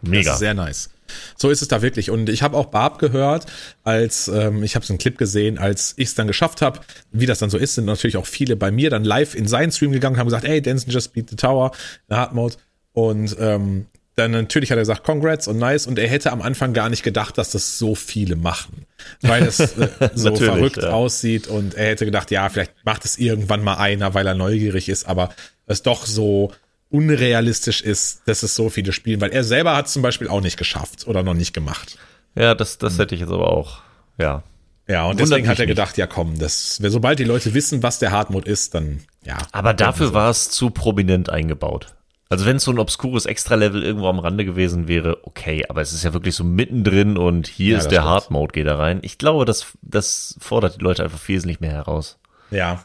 [0.00, 0.36] Mega.
[0.36, 0.90] Sehr nice.
[1.36, 2.08] So ist es da wirklich.
[2.08, 3.46] Und ich habe auch Barb gehört,
[3.82, 6.78] als ähm, ich habe so einen Clip gesehen, als ich es dann geschafft habe,
[7.10, 9.72] wie das dann so ist, sind natürlich auch viele bei mir dann live in seinen
[9.72, 11.72] Stream gegangen, haben gesagt, hey, Dancing Just Beat the Tower,
[12.08, 12.54] in Hard Mode.
[12.92, 13.86] Und ähm,
[14.16, 15.86] dann natürlich hat er gesagt, Congrats und nice.
[15.86, 18.86] Und er hätte am Anfang gar nicht gedacht, dass das so viele machen,
[19.20, 20.90] weil es äh, so verrückt ja.
[20.90, 21.46] aussieht.
[21.46, 25.06] Und er hätte gedacht, ja, vielleicht macht es irgendwann mal einer, weil er neugierig ist,
[25.06, 25.30] aber
[25.66, 26.50] es doch so
[26.90, 30.56] unrealistisch ist, dass es so viele spielen, weil er selber hat zum Beispiel auch nicht
[30.56, 31.98] geschafft oder noch nicht gemacht.
[32.34, 33.80] Ja, das, das hätte ich jetzt aber auch,
[34.18, 34.42] ja.
[34.88, 35.98] Ja, und Wundert deswegen hat er gedacht, nicht.
[35.98, 39.36] ja komm, das, sobald die Leute wissen, was der Hardmode ist, dann, ja.
[39.52, 41.95] Aber dafür war es zu prominent eingebaut.
[42.28, 45.92] Also wenn es so ein obskures Extra-Level irgendwo am Rande gewesen wäre, okay, aber es
[45.92, 48.98] ist ja wirklich so mittendrin und hier ja, ist der Hard-Mode, geht da rein.
[49.02, 52.18] Ich glaube, das, das fordert die Leute einfach wesentlich mehr heraus.
[52.50, 52.84] Ja.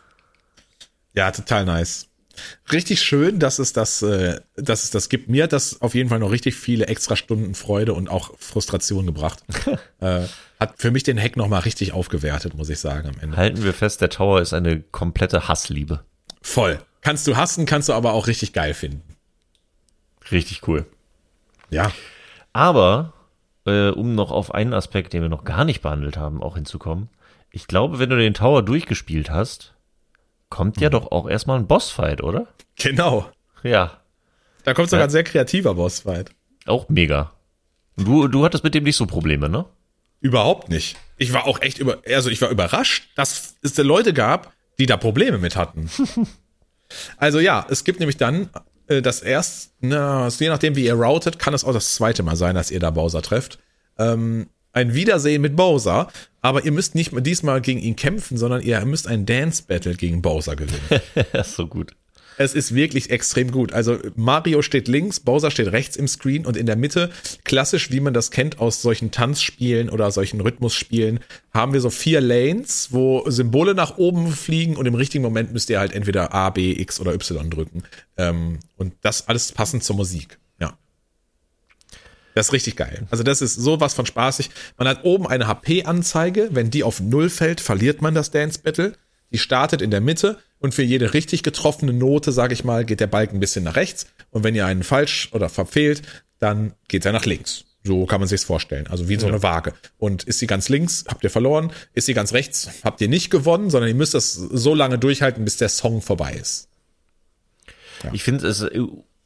[1.14, 2.12] Ja, total nice
[2.72, 5.30] richtig schön, dass es das, äh, dass es das gibt.
[5.30, 9.06] Mir hat das auf jeden Fall noch richtig viele extra Stunden Freude und auch Frustration
[9.06, 9.44] gebracht.
[10.00, 10.22] äh,
[10.60, 13.38] hat für mich den Hack noch mal richtig aufgewertet, muss ich sagen am Ende.
[13.38, 16.04] Halten wir fest, der Tower ist eine komplette Hassliebe.
[16.42, 16.80] Voll.
[17.02, 19.11] Kannst du hassen, kannst du aber auch richtig geil finden.
[20.32, 20.86] Richtig cool.
[21.70, 21.92] Ja.
[22.54, 23.14] Aber
[23.66, 27.10] äh, um noch auf einen Aspekt, den wir noch gar nicht behandelt haben, auch hinzukommen.
[27.52, 29.74] Ich glaube, wenn du den Tower durchgespielt hast,
[30.50, 30.94] kommt ja mhm.
[30.94, 32.48] doch auch erstmal ein Bossfight, oder?
[32.76, 33.30] Genau.
[33.64, 34.00] Ja.
[34.64, 35.08] Da kommt sogar ja.
[35.08, 36.32] ein sehr kreativer Bossfight.
[36.66, 37.32] Auch mega.
[37.98, 39.66] Du, du hattest mit dem nicht so Probleme, ne?
[40.20, 40.98] Überhaupt nicht.
[41.18, 44.86] Ich war auch echt über, also ich war überrascht, dass es da Leute gab, die
[44.86, 45.90] da Probleme mit hatten.
[47.18, 48.50] also ja, es gibt nämlich dann
[49.00, 52.56] das erst, na, je nachdem wie ihr routet, kann es auch das zweite Mal sein,
[52.56, 53.60] dass ihr da Bowser trefft.
[53.98, 56.08] Ähm, ein Wiedersehen mit Bowser,
[56.42, 60.22] aber ihr müsst nicht diesmal gegen ihn kämpfen, sondern ihr müsst ein Dance Battle gegen
[60.22, 61.02] Bowser gewinnen.
[61.44, 61.94] so gut.
[62.38, 63.74] Es ist wirklich extrem gut.
[63.74, 67.12] Also Mario steht links, Bowser steht rechts im Screen und in der Mitte,
[67.44, 71.20] klassisch wie man das kennt aus solchen Tanzspielen oder solchen Rhythmusspielen,
[71.54, 75.70] haben wir so vier Lanes, wo Symbole nach oben fliegen und im richtigen Moment müsst
[75.70, 77.84] ihr halt entweder A, B, X oder Y drücken.
[78.18, 80.40] Ähm, und das alles passend zur Musik.
[82.34, 83.08] Das ist richtig geil.
[83.12, 84.50] Also das ist sowas von spaßig.
[84.78, 86.50] Man hat oben eine HP-Anzeige.
[86.52, 88.94] Wenn die auf Null fällt, verliert man das Dance Battle.
[89.32, 93.00] Die startet in der Mitte und für jede richtig getroffene Note, sage ich mal, geht
[93.00, 94.06] der Balken ein bisschen nach rechts.
[94.30, 96.04] Und wenn ihr einen falsch oder verfehlt,
[96.40, 97.66] dann geht er nach links.
[97.84, 98.86] So kann man sich's vorstellen.
[98.88, 99.74] Also wie so eine Waage.
[99.98, 101.72] Und ist sie ganz links, habt ihr verloren.
[101.94, 105.44] Ist sie ganz rechts, habt ihr nicht gewonnen, sondern ihr müsst das so lange durchhalten,
[105.44, 106.70] bis der Song vorbei ist.
[108.04, 108.12] Ja.
[108.14, 108.64] Ich finde es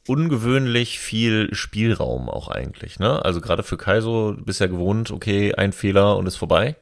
[0.08, 3.22] ungewöhnlich viel Spielraum auch eigentlich, ne?
[3.24, 6.76] Also gerade für Kaiso, du bist ja gewohnt, okay, ein Fehler und ist vorbei.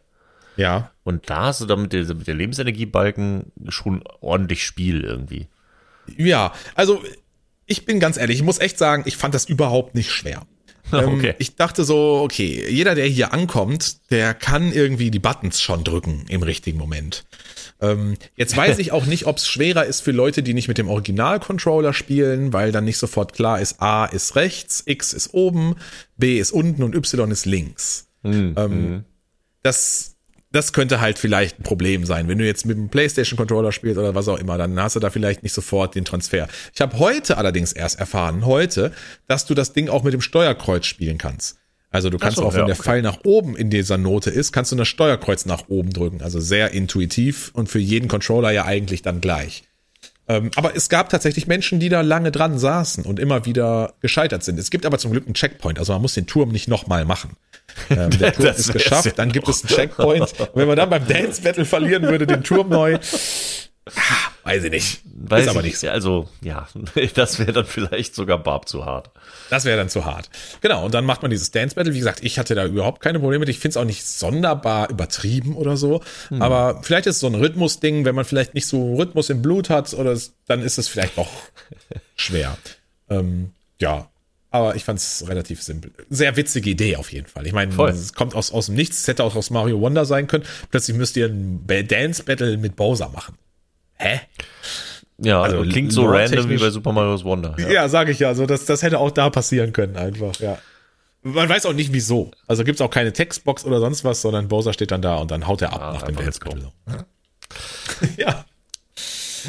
[0.57, 0.91] Ja.
[1.03, 5.49] Und da hast du dann mit der, mit der Lebensenergiebalken schon ordentlich Spiel irgendwie.
[6.17, 7.03] Ja, also
[7.67, 10.47] ich bin ganz ehrlich, ich muss echt sagen, ich fand das überhaupt nicht schwer.
[10.93, 11.35] Ähm, okay.
[11.39, 16.27] Ich dachte so, okay, jeder, der hier ankommt, der kann irgendwie die Buttons schon drücken
[16.29, 17.25] im richtigen Moment.
[17.81, 20.77] Ähm, jetzt weiß ich auch nicht, ob es schwerer ist für Leute, die nicht mit
[20.77, 25.77] dem Original-Controller spielen, weil dann nicht sofort klar ist, A ist rechts, X ist oben,
[26.19, 28.09] B ist unten und Y ist links.
[28.23, 28.55] Mhm.
[28.57, 29.05] Ähm,
[29.63, 30.14] das,
[30.55, 32.29] das könnte halt vielleicht ein Problem sein.
[32.29, 35.11] Wenn du jetzt mit dem PlayStation-Controller spielst oder was auch immer, dann hast du da
[35.11, 36.47] vielleicht nicht sofort den Transfer.
[36.73, 38.93] Ich habe heute allerdings erst erfahren, heute,
[39.27, 41.59] dass du das Ding auch mit dem Steuerkreuz spielen kannst.
[41.91, 42.85] Also du kannst so, auch, wenn ja, der okay.
[42.85, 46.23] Pfeil nach oben in dieser Note ist, kannst du das Steuerkreuz nach oben drücken.
[46.23, 49.65] Also sehr intuitiv und für jeden Controller ja eigentlich dann gleich.
[50.27, 54.43] Ähm, aber es gab tatsächlich Menschen, die da lange dran saßen und immer wieder gescheitert
[54.43, 54.59] sind.
[54.59, 55.79] Es gibt aber zum Glück einen Checkpoint.
[55.79, 57.37] Also man muss den Turm nicht nochmal machen.
[57.91, 60.41] Ähm, der Turm ist geschafft, ja dann gibt es einen Checkpoint.
[60.41, 62.99] Und wenn man dann beim Dance Battle verlieren würde, den Turm neu,
[63.87, 63.93] Ah,
[64.45, 65.01] weiß ich nicht.
[65.05, 65.89] Weiß ist aber nicht so.
[65.89, 66.69] Also, ja,
[67.15, 69.11] das wäre dann vielleicht sogar Barb zu hart.
[69.51, 70.31] Das wäre dann zu hart.
[70.61, 71.95] Genau, und dann macht man dieses Dance Battle.
[71.95, 73.49] Wie gesagt, ich hatte da überhaupt keine Probleme mit.
[73.49, 76.03] Ich finde es auch nicht sonderbar übertrieben oder so.
[76.29, 76.43] Hm.
[76.43, 79.71] Aber vielleicht ist es so ein Rhythmus-Ding, wenn man vielleicht nicht so Rhythmus im Blut
[79.71, 80.17] hat, oder
[80.47, 81.31] dann ist es vielleicht auch
[82.17, 82.57] schwer.
[83.09, 84.09] Ähm, ja,
[84.55, 85.91] aber ich fand es relativ simpel.
[86.11, 87.45] Sehr witzige Idee auf jeden Fall.
[87.45, 89.01] Ich meine, es kommt aus, aus dem Nichts.
[89.01, 90.45] Es hätte auch aus Mario Wonder sein können.
[90.71, 93.37] Plötzlich müsst ihr ein Dance Battle mit Bowser machen.
[93.97, 94.21] Hä?
[95.19, 97.55] Ja, also klingt so random wie bei Super Mario Wonder.
[97.59, 98.35] Ja, ja sage ich ja.
[98.35, 100.59] So, das, das hätte auch da passieren können, einfach, ja.
[101.23, 102.33] Man weiß auch nicht wieso.
[102.47, 105.47] Also gibt's auch keine Textbox oder sonst was, sondern Bowser steht dann da und dann
[105.47, 106.69] haut er ab ah, nach dem Weltspiel.
[108.19, 108.45] ja.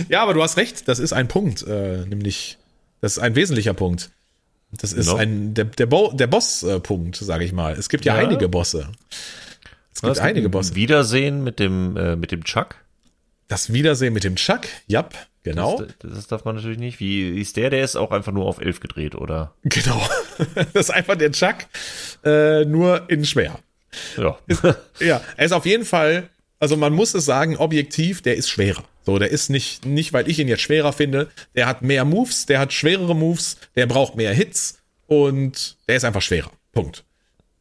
[0.07, 2.57] Ja, aber du hast recht, das ist ein Punkt, äh, nämlich,
[3.01, 4.09] das ist ein wesentlicher Punkt.
[4.71, 5.15] Das ist no.
[5.15, 7.73] ein, der, der, Bo der Boss-Punkt, sage ich mal.
[7.73, 8.89] Es gibt ja, ja, einige Bosse.
[9.93, 10.75] Es gibt einige Bosse.
[10.75, 12.75] Wiedersehen mit dem, äh, mit dem Chuck.
[13.47, 15.07] Das Wiedersehen mit dem Chuck, ja,
[15.43, 15.81] genau.
[15.99, 16.99] Das, das, darf man natürlich nicht.
[16.99, 17.69] Wie ist der?
[17.69, 19.53] Der ist auch einfach nur auf 11 gedreht, oder?
[19.63, 20.01] Genau.
[20.73, 21.55] Das ist einfach der Chuck,
[22.25, 23.59] äh, nur in schwer.
[24.17, 24.37] Ja.
[24.99, 26.29] ja, er ist auf jeden Fall,
[26.59, 28.83] also man muss es sagen, objektiv, der ist schwerer.
[29.05, 31.29] So, der ist nicht, nicht, weil ich ihn jetzt schwerer finde.
[31.55, 36.03] Der hat mehr Moves, der hat schwerere Moves, der braucht mehr Hits und der ist
[36.03, 36.51] einfach schwerer.
[36.73, 37.05] Punkt.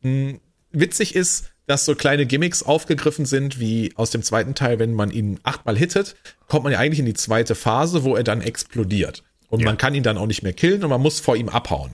[0.00, 0.40] Hm,
[0.72, 5.10] witzig ist, dass so kleine Gimmicks aufgegriffen sind, wie aus dem zweiten Teil, wenn man
[5.10, 6.16] ihn achtmal hittet,
[6.48, 9.22] kommt man ja eigentlich in die zweite Phase, wo er dann explodiert.
[9.48, 9.66] Und ja.
[9.66, 11.92] man kann ihn dann auch nicht mehr killen und man muss vor ihm abhauen.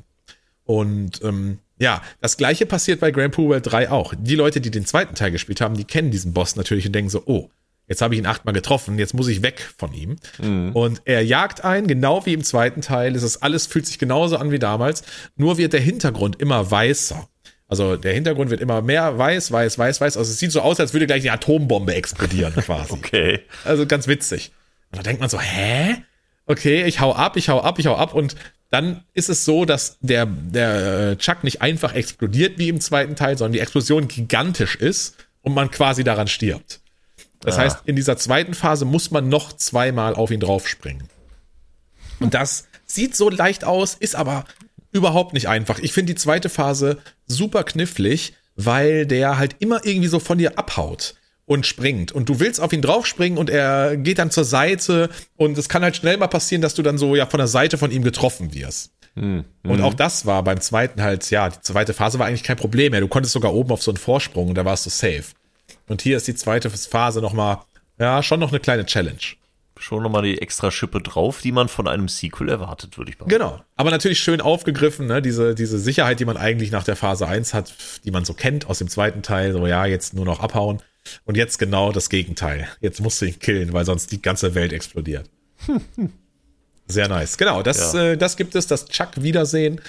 [0.64, 4.14] Und ähm, ja, das gleiche passiert bei Grand Pooh World 3 auch.
[4.16, 7.10] Die Leute, die den zweiten Teil gespielt haben, die kennen diesen Boss natürlich und denken
[7.10, 7.48] so, oh,
[7.88, 10.16] jetzt habe ich ihn achtmal getroffen, jetzt muss ich weg von ihm.
[10.38, 10.72] Mhm.
[10.72, 13.16] Und er jagt ein, genau wie im zweiten Teil.
[13.16, 15.02] Es ist alles, fühlt sich genauso an wie damals,
[15.36, 17.28] nur wird der Hintergrund immer weißer.
[17.70, 20.16] Also der Hintergrund wird immer mehr weiß, weiß, weiß, weiß.
[20.16, 22.92] Also es sieht so aus, als würde gleich eine Atombombe explodieren quasi.
[22.92, 23.40] okay.
[23.64, 24.50] Also ganz witzig.
[24.90, 26.02] Und da denkt man so, hä?
[26.46, 28.34] Okay, ich hau ab, ich hau ab, ich hau ab und
[28.70, 33.14] dann ist es so, dass der, der äh, Chuck nicht einfach explodiert wie im zweiten
[33.14, 36.80] Teil, sondern die Explosion gigantisch ist und man quasi daran stirbt.
[37.38, 37.62] Das ah.
[37.62, 41.08] heißt, in dieser zweiten Phase muss man noch zweimal auf ihn draufspringen.
[42.18, 44.44] Und das sieht so leicht aus, ist aber
[44.92, 45.78] überhaupt nicht einfach.
[45.78, 50.58] Ich finde die zweite Phase super knifflig, weil der halt immer irgendwie so von dir
[50.58, 51.14] abhaut
[51.46, 52.12] und springt.
[52.12, 55.82] Und du willst auf ihn draufspringen und er geht dann zur Seite und es kann
[55.82, 58.54] halt schnell mal passieren, dass du dann so ja von der Seite von ihm getroffen
[58.54, 58.92] wirst.
[59.16, 59.44] Mhm.
[59.64, 62.92] Und auch das war beim zweiten halt, ja, die zweite Phase war eigentlich kein Problem
[62.92, 63.00] mehr.
[63.00, 65.24] Du konntest sogar oben auf so einen Vorsprung und da warst du safe.
[65.88, 67.58] Und hier ist die zweite Phase nochmal,
[67.98, 69.18] ja, schon noch eine kleine Challenge
[69.80, 73.30] schon nochmal die extra Schippe drauf, die man von einem Sequel erwartet, würde ich sagen.
[73.30, 73.60] Genau.
[73.76, 75.22] Aber natürlich schön aufgegriffen, ne?
[75.22, 77.74] diese, diese Sicherheit, die man eigentlich nach der Phase 1 hat,
[78.04, 80.80] die man so kennt aus dem zweiten Teil, so ja, jetzt nur noch abhauen.
[81.24, 82.68] Und jetzt genau das Gegenteil.
[82.80, 85.30] Jetzt musst du ihn killen, weil sonst die ganze Welt explodiert.
[86.86, 87.38] Sehr nice.
[87.38, 88.10] Genau, das, ja.
[88.10, 89.80] äh, das gibt es, das Chuck-Wiedersehen.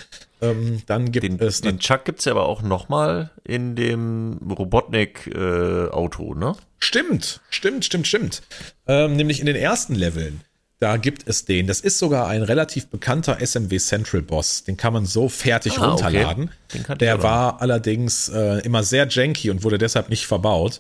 [0.42, 1.62] Ähm, dann gibt den, es.
[1.62, 6.56] Den Chuck gibt's ja aber auch nochmal in dem Robotnik-Auto, äh, ne?
[6.80, 8.42] Stimmt, stimmt, stimmt, stimmt.
[8.88, 10.42] Ähm, nämlich in den ersten Leveln.
[10.80, 11.68] Da gibt es den.
[11.68, 14.64] Das ist sogar ein relativ bekannter SMW Central Boss.
[14.64, 16.50] Den kann man so fertig ah, runterladen.
[16.74, 16.98] Okay.
[16.98, 20.80] Der war allerdings äh, immer sehr janky und wurde deshalb nicht verbaut.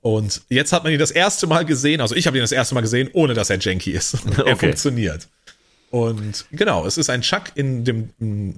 [0.00, 2.74] Und jetzt hat man ihn das erste Mal gesehen, also ich habe ihn das erste
[2.74, 4.14] Mal gesehen, ohne dass er janky ist.
[4.36, 4.56] er okay.
[4.56, 5.28] funktioniert.
[5.92, 8.08] Und genau, es ist ein Chuck in dem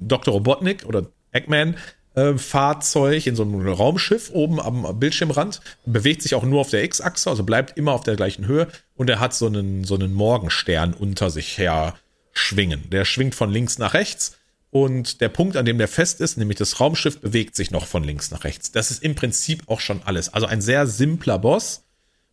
[0.08, 0.32] Dr.
[0.32, 1.76] Robotnik oder Eggman
[2.14, 6.84] äh, Fahrzeug in so einem Raumschiff oben am Bildschirmrand, bewegt sich auch nur auf der
[6.84, 10.14] X-Achse, also bleibt immer auf der gleichen Höhe und er hat so einen, so einen
[10.14, 11.94] Morgenstern unter sich her
[12.32, 12.88] schwingen.
[12.90, 14.36] Der schwingt von links nach rechts
[14.70, 18.04] und der Punkt, an dem der fest ist, nämlich das Raumschiff, bewegt sich noch von
[18.04, 18.70] links nach rechts.
[18.70, 20.32] Das ist im Prinzip auch schon alles.
[20.32, 21.82] Also ein sehr simpler Boss.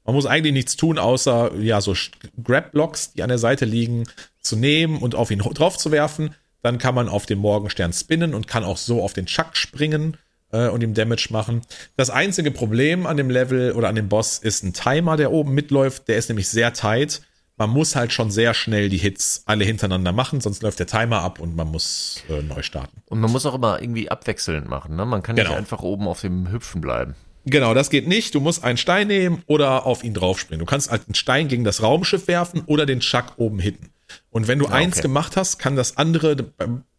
[0.06, 1.96] Man muss eigentlich nichts tun, außer ja so
[2.44, 4.04] Grab-Blocks, die an der Seite liegen,
[4.42, 6.36] zu nehmen und auf ihn drauf zu werfen.
[6.62, 10.18] Dann kann man auf den Morgenstern spinnen und kann auch so auf den Chuck springen
[10.52, 11.62] äh, und ihm Damage machen.
[11.98, 15.54] Das einzige Problem an dem Level oder an dem Boss ist ein Timer, der oben
[15.54, 16.08] mitläuft.
[16.08, 17.22] Der ist nämlich sehr tight.
[17.58, 21.22] Man muss halt schon sehr schnell die Hits alle hintereinander machen, sonst läuft der Timer
[21.22, 23.04] ab und man muss äh, neu starten.
[23.06, 24.96] Und man muss auch immer irgendwie abwechselnd machen.
[24.96, 25.06] Ne?
[25.06, 25.50] Man kann genau.
[25.50, 27.16] nicht einfach oben auf dem Hüpfen bleiben.
[27.46, 28.36] Genau, das geht nicht.
[28.36, 30.60] Du musst einen Stein nehmen oder auf ihn draufspringen.
[30.60, 33.90] Du kannst halt einen Stein gegen das Raumschiff werfen oder den Chuck oben hitten.
[34.32, 36.36] Und wenn du ah, eins gemacht hast, kann das andere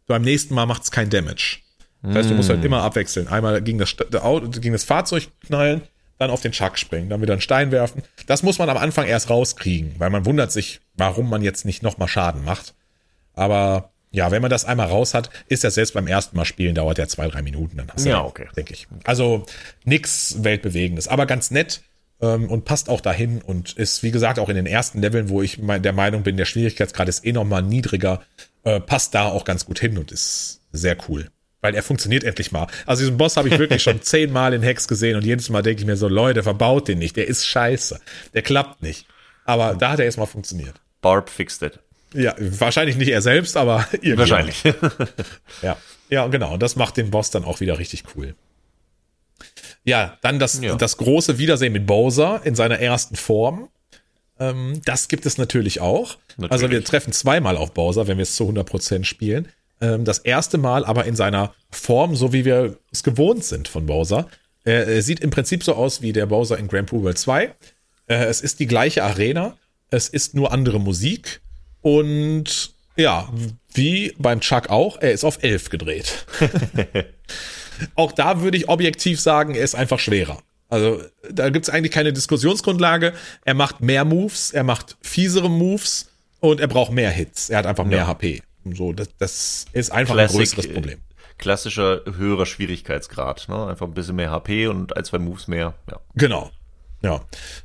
[0.07, 1.59] beim, nächsten Mal macht es kein Damage.
[2.03, 2.67] Das heißt, du musst halt mm.
[2.67, 3.29] immer abwechseln.
[3.29, 5.83] Einmal gegen das, gegen das Fahrzeug knallen,
[6.19, 8.03] dann auf den Chuck springen, dann wieder einen Stein werfen.
[8.27, 11.83] Das muss man am Anfang erst rauskriegen, weil man wundert sich, warum man jetzt nicht
[11.83, 12.75] nochmal Schaden macht.
[13.35, 16.75] Aber ja, wenn man das einmal raus hat, ist das selbst beim ersten Mal spielen,
[16.75, 18.49] dauert ja zwei, drei Minuten, dann hast du, ja, okay.
[18.57, 18.87] denke ich.
[19.05, 19.47] Also
[19.85, 21.81] nix Weltbewegendes, aber ganz nett
[22.23, 25.43] ähm, und passt auch dahin und ist, wie gesagt, auch in den ersten Leveln, wo
[25.43, 28.23] ich der Meinung bin, der Schwierigkeitsgrad ist eh nochmal niedriger,
[28.65, 31.29] äh, passt da auch ganz gut hin und ist sehr cool.
[31.61, 32.67] Weil er funktioniert endlich mal.
[32.87, 35.83] Also diesen Boss habe ich wirklich schon zehnmal in Hex gesehen und jedes Mal denke
[35.83, 38.01] ich mir so, Leute, verbaut den nicht, der ist scheiße.
[38.35, 39.07] Der klappt nicht.
[39.45, 40.81] Aber da hat er erstmal funktioniert.
[41.01, 41.81] Barb fixed it.
[42.15, 44.17] Ja, wahrscheinlich nicht er selbst, aber ihr.
[44.19, 44.63] Wahrscheinlich.
[45.63, 45.77] ja.
[46.09, 46.55] Ja, genau.
[46.55, 48.35] Und das macht den Boss dann auch wieder richtig cool.
[49.85, 50.75] Ja, dann das, ja.
[50.77, 53.69] das große Wiedersehen mit Bowser in seiner ersten Form.
[54.39, 56.17] Ähm, das gibt es natürlich auch.
[56.37, 56.53] Natürlich.
[56.53, 59.49] Also wir treffen zweimal auf Bowser, wenn wir es zu 100% spielen.
[59.81, 63.87] Ähm, das erste Mal aber in seiner Form, so wie wir es gewohnt sind von
[63.87, 64.29] Bowser.
[64.65, 67.45] Er, er sieht im Prinzip so aus wie der Bowser in Grand Prix World 2.
[67.45, 67.55] Äh,
[68.07, 69.57] es ist die gleiche Arena.
[69.91, 71.41] Es ist nur andere Musik.
[71.81, 73.29] Und ja,
[73.75, 76.27] wie beim Chuck auch, er ist auf 11 gedreht.
[77.95, 80.39] auch da würde ich objektiv sagen, er ist einfach schwerer.
[80.69, 83.13] Also da gibt's eigentlich keine Diskussionsgrundlage.
[83.45, 86.11] Er macht mehr Moves, er macht fiesere Moves
[86.41, 87.51] und er braucht mehr Hits.
[87.51, 88.07] Er hat einfach mehr ja.
[88.07, 88.43] HP.
[88.65, 90.99] So, das, das ist einfach Classic, ein größeres Problem.
[91.37, 93.67] Klassischer höherer Schwierigkeitsgrad, ne?
[93.67, 95.75] Einfach ein bisschen mehr HP und ein, zwei Moves mehr.
[95.91, 96.01] Ja.
[96.15, 96.51] Genau.
[97.03, 97.21] Ja,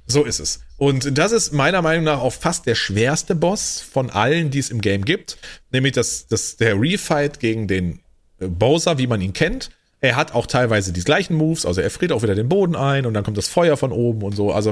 [0.08, 0.62] so ist es.
[0.78, 4.70] Und das ist meiner Meinung nach auch fast der schwerste Boss von allen, die es
[4.70, 5.38] im Game gibt.
[5.72, 8.00] Nämlich das, das, der Refight gegen den
[8.40, 9.70] Bowser, wie man ihn kennt.
[10.00, 13.08] Er hat auch teilweise die gleichen Moves, also er friert auch wieder den Boden ein
[13.08, 14.52] und dann kommt das Feuer von oben und so.
[14.52, 14.72] Also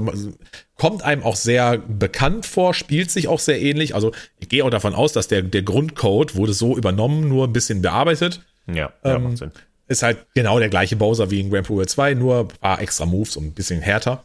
[0.77, 3.95] kommt einem auch sehr bekannt vor, spielt sich auch sehr ähnlich.
[3.95, 7.53] Also ich gehe auch davon aus, dass der, der Grundcode wurde so übernommen, nur ein
[7.53, 8.41] bisschen bearbeitet.
[8.67, 9.51] Ja, ja ähm, macht Sinn.
[9.87, 13.05] Ist halt genau der gleiche Bowser wie in Grand Prix 2, nur ein paar extra
[13.05, 14.23] Moves und ein bisschen härter.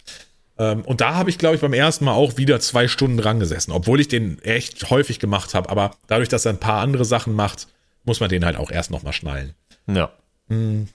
[0.59, 3.41] Ähm, und da habe ich, glaube ich, beim ersten Mal auch wieder zwei Stunden dran
[3.41, 5.71] gesessen, obwohl ich den echt häufig gemacht habe.
[5.71, 7.69] Aber dadurch, dass er ein paar andere Sachen macht,
[8.05, 9.55] muss man den halt auch erst nochmal schnallen.
[9.87, 10.11] Ja.
[10.51, 10.89] Hm.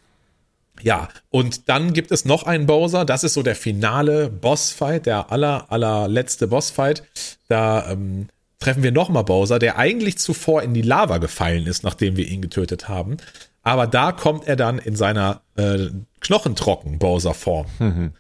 [0.82, 5.32] Ja, und dann gibt es noch einen Bowser, das ist so der finale Bossfight, der
[5.32, 7.04] aller, allerletzte Bossfight.
[7.48, 8.28] Da ähm,
[8.60, 12.42] treffen wir nochmal Bowser, der eigentlich zuvor in die Lava gefallen ist, nachdem wir ihn
[12.42, 13.18] getötet haben.
[13.64, 15.88] Aber da kommt er dann in seiner äh,
[16.20, 18.14] knochentrocken Bowser-Form mhm.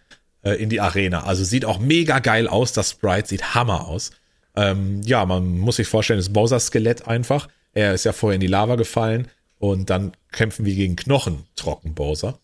[0.43, 1.23] äh, in die Arena.
[1.25, 4.11] Also sieht auch mega geil aus, das Sprite sieht Hammer aus.
[4.55, 7.49] Ähm, ja, man muss sich vorstellen, das Bowser-Skelett einfach.
[7.73, 9.27] Er ist ja vorher in die Lava gefallen
[9.71, 12.39] und dann kämpfen wir gegen Knochentrocken-Bowser.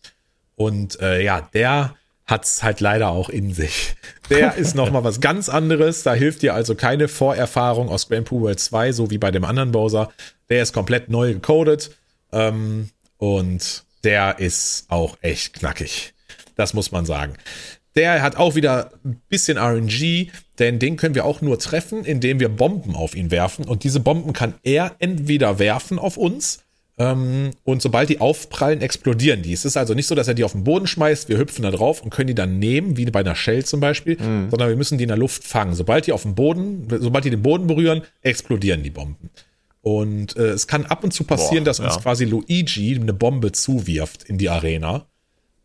[0.56, 1.96] Und äh, ja, der
[2.26, 3.96] hat's halt leider auch in sich.
[4.30, 6.04] Der ist noch mal was ganz anderes.
[6.04, 9.44] Da hilft dir also keine Vorerfahrung aus Grand Pooh World 2, so wie bei dem
[9.44, 10.12] anderen Bowser.
[10.50, 11.92] Der ist komplett neu gecodet.
[12.32, 16.14] Ähm, und der ist auch echt knackig.
[16.56, 17.36] Das muss man sagen.
[17.96, 22.40] Der hat auch wieder ein bisschen RNG, denn den können wir auch nur treffen, indem
[22.40, 23.66] wir Bomben auf ihn werfen.
[23.66, 26.64] Und diese Bomben kann er entweder werfen auf uns
[26.98, 29.54] und sobald die aufprallen, explodieren die.
[29.54, 31.72] Es ist also nicht so, dass er die auf den Boden schmeißt, wir hüpfen da
[31.72, 34.50] drauf und können die dann nehmen, wie bei einer Shell zum Beispiel, mhm.
[34.50, 35.74] sondern wir müssen die in der Luft fangen.
[35.74, 39.32] Sobald die auf dem Boden, sobald die den Boden berühren, explodieren die Bomben.
[39.82, 42.02] Und äh, es kann ab und zu passieren, Boah, dass uns ja.
[42.02, 45.08] quasi Luigi eine Bombe zuwirft in die Arena.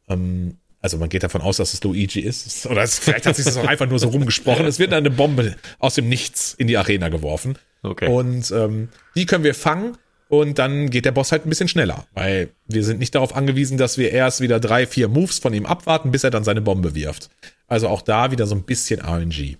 [0.08, 2.66] Ähm, also man geht davon aus, dass es Luigi ist.
[2.66, 4.64] Oder es, vielleicht hat sich das auch einfach nur so rumgesprochen.
[4.66, 7.58] Es wird dann eine Bombe aus dem Nichts in die Arena geworfen.
[7.82, 8.08] Okay.
[8.08, 9.98] Und ähm, die können wir fangen
[10.28, 13.78] und dann geht der Boss halt ein bisschen schneller, weil wir sind nicht darauf angewiesen,
[13.78, 16.94] dass wir erst wieder drei, vier Moves von ihm abwarten, bis er dann seine Bombe
[16.94, 17.30] wirft.
[17.68, 19.56] Also auch da wieder so ein bisschen RNG.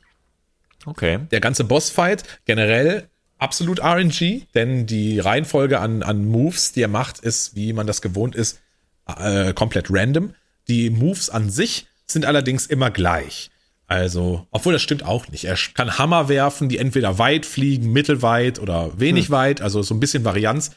[0.84, 1.20] Okay.
[1.30, 3.08] Der ganze Bossfight generell
[3.38, 8.02] absolut RNG, denn die Reihenfolge an, an Moves, die er macht, ist, wie man das
[8.02, 8.60] gewohnt ist,
[9.06, 10.34] äh, komplett random.
[10.68, 13.50] Die Moves an sich sind allerdings immer gleich.
[13.88, 15.44] Also, obwohl das stimmt auch nicht.
[15.44, 19.32] Er kann Hammer werfen, die entweder weit fliegen, mittelweit oder wenig hm.
[19.32, 20.72] weit, also so ein bisschen Varianz.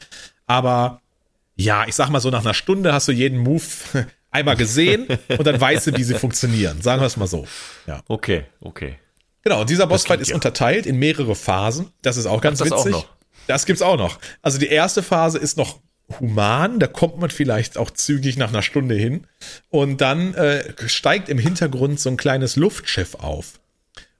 [0.46, 1.00] Aber
[1.56, 3.62] ja, ich sag mal so, nach einer Stunde hast du jeden Move
[4.30, 6.82] einmal gesehen und dann weißt du, wie sie funktionieren.
[6.82, 7.46] Sagen wir es mal so.
[7.86, 8.02] Ja.
[8.06, 8.96] Okay, okay.
[9.42, 10.34] Genau, und dieser Bossfight ist ja.
[10.34, 11.88] unterteilt in mehrere Phasen.
[12.02, 12.94] Das ist auch ganz das witzig.
[12.94, 13.06] Auch
[13.46, 14.18] das gibt's auch noch.
[14.42, 15.80] Also die erste Phase ist noch
[16.18, 19.26] human, da kommt man vielleicht auch zügig nach einer Stunde hin.
[19.68, 23.60] Und dann äh, steigt im Hintergrund so ein kleines Luftschiff auf.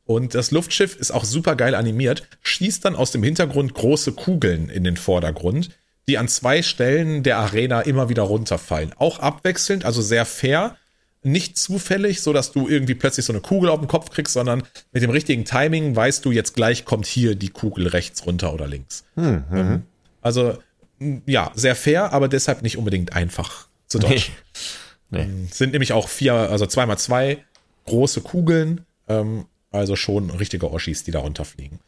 [0.04, 4.68] Und das Luftschiff ist auch super geil animiert, schießt dann aus dem Hintergrund große Kugeln
[4.68, 5.70] in den Vordergrund,
[6.08, 8.92] die an zwei Stellen der Arena immer wieder runterfallen.
[8.98, 10.76] Auch abwechselnd, also sehr fair,
[11.22, 14.62] nicht zufällig, so dass du irgendwie plötzlich so eine Kugel auf den Kopf kriegst, sondern
[14.92, 18.66] mit dem richtigen Timing weißt du, jetzt gleich kommt hier die Kugel rechts runter oder
[18.66, 19.04] links.
[19.14, 19.82] Hm, mhm.
[20.22, 20.58] Also
[21.26, 24.32] ja, sehr fair, aber deshalb nicht unbedingt einfach zu dodgen.
[25.10, 25.24] Nee.
[25.26, 25.46] nee.
[25.50, 27.38] Sind nämlich auch vier, also zweimal zwei
[27.86, 31.78] große Kugeln, ähm, also schon richtige Oschis, die da runterfliegen.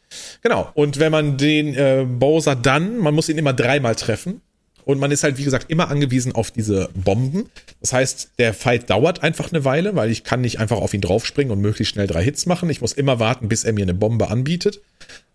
[0.41, 0.69] Genau.
[0.73, 4.41] Und wenn man den äh, Bowser dann, man muss ihn immer dreimal treffen.
[4.85, 7.49] Und man ist halt, wie gesagt, immer angewiesen auf diese Bomben.
[7.79, 10.99] Das heißt, der Fight dauert einfach eine Weile, weil ich kann nicht einfach auf ihn
[10.99, 12.69] draufspringen und möglichst schnell drei Hits machen.
[12.69, 14.81] Ich muss immer warten, bis er mir eine Bombe anbietet.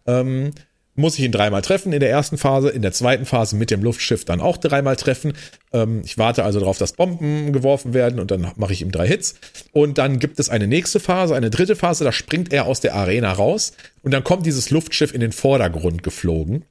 [0.07, 0.53] Ähm,
[0.99, 3.83] muss ich ihn dreimal treffen in der ersten Phase, in der zweiten Phase mit dem
[3.83, 5.33] Luftschiff dann auch dreimal treffen.
[5.73, 9.07] Ähm, ich warte also darauf, dass Bomben geworfen werden und dann mache ich ihm drei
[9.07, 9.37] Hits.
[9.73, 12.95] Und dann gibt es eine nächste Phase, eine dritte Phase, da springt er aus der
[12.95, 13.73] Arena raus
[14.03, 16.65] und dann kommt dieses Luftschiff in den Vordergrund geflogen.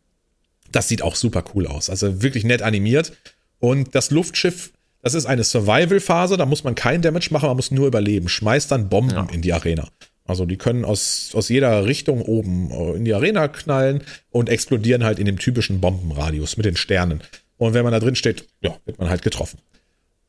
[0.74, 3.14] Das sieht auch super cool aus, also wirklich nett animiert.
[3.60, 4.72] Und das Luftschiff,
[5.02, 8.28] das ist eine Survival-Phase, da muss man kein Damage machen, man muss nur überleben.
[8.28, 9.28] Schmeißt dann Bomben ja.
[9.32, 9.88] in die Arena.
[10.28, 15.04] Also die können aus, aus jeder Richtung oben äh, in die Arena knallen und explodieren
[15.04, 17.22] halt in dem typischen Bombenradius mit den Sternen.
[17.58, 19.60] Und wenn man da drin steht, ja, wird man halt getroffen.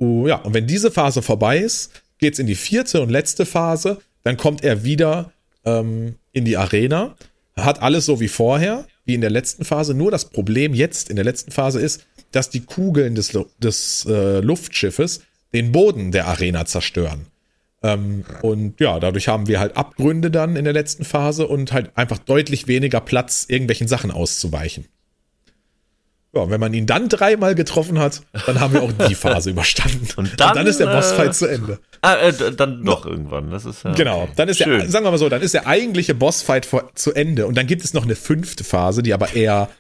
[0.01, 4.01] Uh, ja, und wenn diese Phase vorbei ist, geht's in die vierte und letzte Phase.
[4.23, 5.33] Dann kommt er wieder
[5.65, 7.17] ähm, in die Arena,
[7.57, 9.95] hat alles so wie vorher, wie in der letzten Phase.
[9.95, 14.41] Nur das Problem jetzt in der letzten Phase ist, dass die Kugeln des, des äh,
[14.41, 15.23] Luftschiffes
[15.53, 17.27] den Boden der Arena zerstören.
[17.83, 21.97] Ähm, und ja, dadurch haben wir halt Abgründe dann in der letzten Phase und halt
[21.97, 24.87] einfach deutlich weniger Platz, irgendwelchen Sachen auszuweichen.
[26.35, 30.09] Ja, wenn man ihn dann dreimal getroffen hat, dann haben wir auch die Phase überstanden.
[30.17, 31.79] Und dann, und dann ist der Bossfight äh, zu Ende.
[32.03, 33.11] Ah, äh, dann doch no.
[33.11, 33.51] irgendwann.
[33.51, 34.29] Das ist ja genau.
[34.37, 34.79] Dann ist Schön.
[34.79, 37.47] der, sagen wir mal so, dann ist der eigentliche Bossfight vor, zu Ende.
[37.47, 39.71] Und dann gibt es noch eine fünfte Phase, die aber eher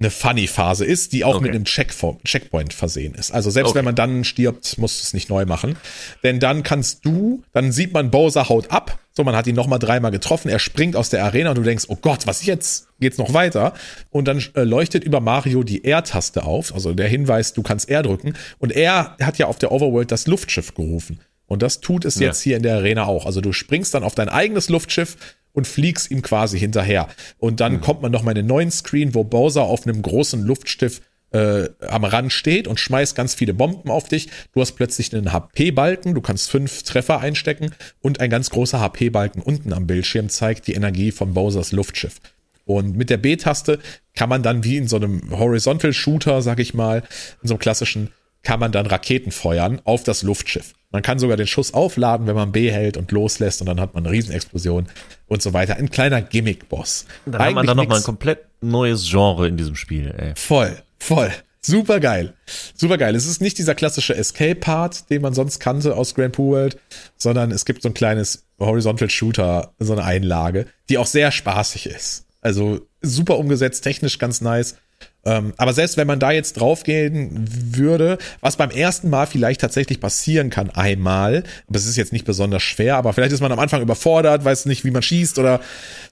[0.00, 1.44] eine Funny-Phase ist, die auch okay.
[1.44, 3.32] mit einem Checkpoint versehen ist.
[3.32, 3.78] Also selbst okay.
[3.78, 5.76] wenn man dann stirbt, muss es nicht neu machen.
[6.22, 8.98] Denn dann kannst du, dann sieht man, Bowser haut ab.
[9.12, 10.48] So, man hat ihn nochmal dreimal getroffen.
[10.48, 12.86] Er springt aus der Arena und du denkst, oh Gott, was jetzt?
[13.00, 13.74] Geht's noch weiter?
[14.10, 16.72] Und dann äh, leuchtet über Mario die R-Taste auf.
[16.72, 18.34] Also der Hinweis, du kannst R drücken.
[18.58, 21.18] Und er hat ja auf der Overworld das Luftschiff gerufen.
[21.48, 22.28] Und das tut es ja.
[22.28, 23.26] jetzt hier in der Arena auch.
[23.26, 25.16] Also du springst dann auf dein eigenes Luftschiff
[25.58, 27.08] und fliegst ihm quasi hinterher.
[27.38, 27.80] Und dann mhm.
[27.82, 31.02] kommt man noch mal in den neuen Screen, wo Bowser auf einem großen Luftschiff
[31.32, 34.28] äh, am Rand steht und schmeißt ganz viele Bomben auf dich.
[34.54, 39.42] Du hast plötzlich einen HP-Balken, du kannst fünf Treffer einstecken und ein ganz großer HP-Balken
[39.42, 42.20] unten am Bildschirm zeigt die Energie von Bowsers Luftschiff.
[42.64, 43.78] Und mit der B-Taste
[44.14, 47.02] kann man dann wie in so einem Horizontal Shooter, sag ich mal,
[47.42, 48.10] in so einem klassischen,
[48.48, 50.72] kann man dann Raketen feuern auf das Luftschiff.
[50.90, 53.92] Man kann sogar den Schuss aufladen, wenn man B hält und loslässt und dann hat
[53.92, 54.86] man eine Riesenexplosion
[55.26, 55.76] und so weiter.
[55.76, 57.04] Ein kleiner Gimmick-Boss.
[57.26, 60.32] Dann Eigentlich hat man dann nochmal ein komplett neues Genre in diesem Spiel, ey.
[60.34, 61.30] Voll, voll.
[61.60, 62.32] Super geil.
[62.74, 63.14] Super geil.
[63.14, 66.78] Es ist nicht dieser klassische Escape-Part, den man sonst kannte aus Grand Pooh World,
[67.18, 71.84] sondern es gibt so ein kleines Horizontal Shooter, so eine Einlage, die auch sehr spaßig
[71.84, 72.24] ist.
[72.40, 74.76] Also super umgesetzt, technisch ganz nice.
[75.24, 77.44] Ähm, aber selbst wenn man da jetzt draufgehen
[77.76, 82.24] würde, was beim ersten Mal vielleicht tatsächlich passieren kann, einmal, aber es ist jetzt nicht
[82.24, 85.60] besonders schwer, aber vielleicht ist man am Anfang überfordert, weiß nicht, wie man schießt oder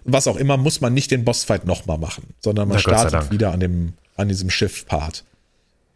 [0.05, 3.53] was auch immer, muss man nicht den Bossfight nochmal machen, sondern man Na, startet wieder
[3.53, 5.25] an dem, an diesem Schiff-Part.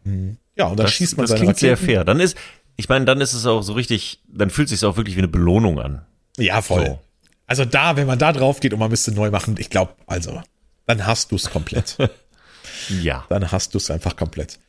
[0.05, 0.37] Mhm.
[0.55, 1.67] Ja, und dann das, schießt man das seine klingt Raketen.
[1.67, 2.05] sehr fair.
[2.05, 2.37] Dann ist,
[2.77, 5.21] ich meine, dann ist es auch so richtig, dann fühlt es sich auch wirklich wie
[5.21, 6.01] eine Belohnung an.
[6.37, 6.85] Ja, voll.
[6.85, 6.99] So.
[7.45, 10.41] Also da, wenn man da drauf geht und man müsste neu machen, ich glaube, also,
[10.87, 11.97] dann hast du es komplett.
[13.01, 13.25] Ja.
[13.29, 14.59] Dann hast du es einfach komplett.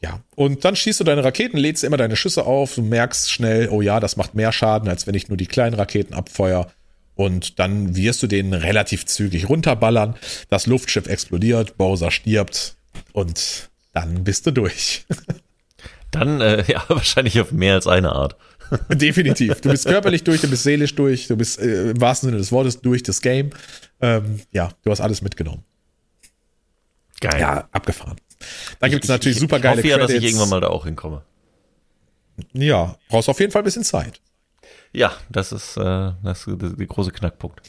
[0.00, 3.70] Ja, und dann schießt du deine Raketen, lädst immer deine Schüsse auf, du merkst schnell,
[3.70, 6.70] oh ja, das macht mehr Schaden, als wenn ich nur die kleinen Raketen abfeuer.
[7.14, 10.16] Und dann wirst du den relativ zügig runterballern.
[10.50, 12.76] Das Luftschiff explodiert, Bowser stirbt
[13.12, 15.06] und dann bist du durch.
[16.10, 18.36] Dann, äh, ja, wahrscheinlich auf mehr als eine Art.
[18.88, 19.60] Definitiv.
[19.60, 22.52] Du bist körperlich durch, du bist seelisch durch, du bist äh, im wahrsten Sinne des
[22.52, 23.50] Wortes durch das Game.
[24.00, 25.64] Ähm, ja, du hast alles mitgenommen.
[27.30, 27.40] Geil.
[27.40, 28.16] Ja, abgefahren.
[28.80, 30.84] Da gibt es natürlich super geile Ich hoffe ja, dass ich irgendwann mal da auch
[30.84, 31.22] hinkomme.
[32.52, 34.20] Ja, brauchst auf jeden Fall ein bisschen Zeit.
[34.92, 37.62] Ja, das ist, äh, das ist der große Knackpunkt.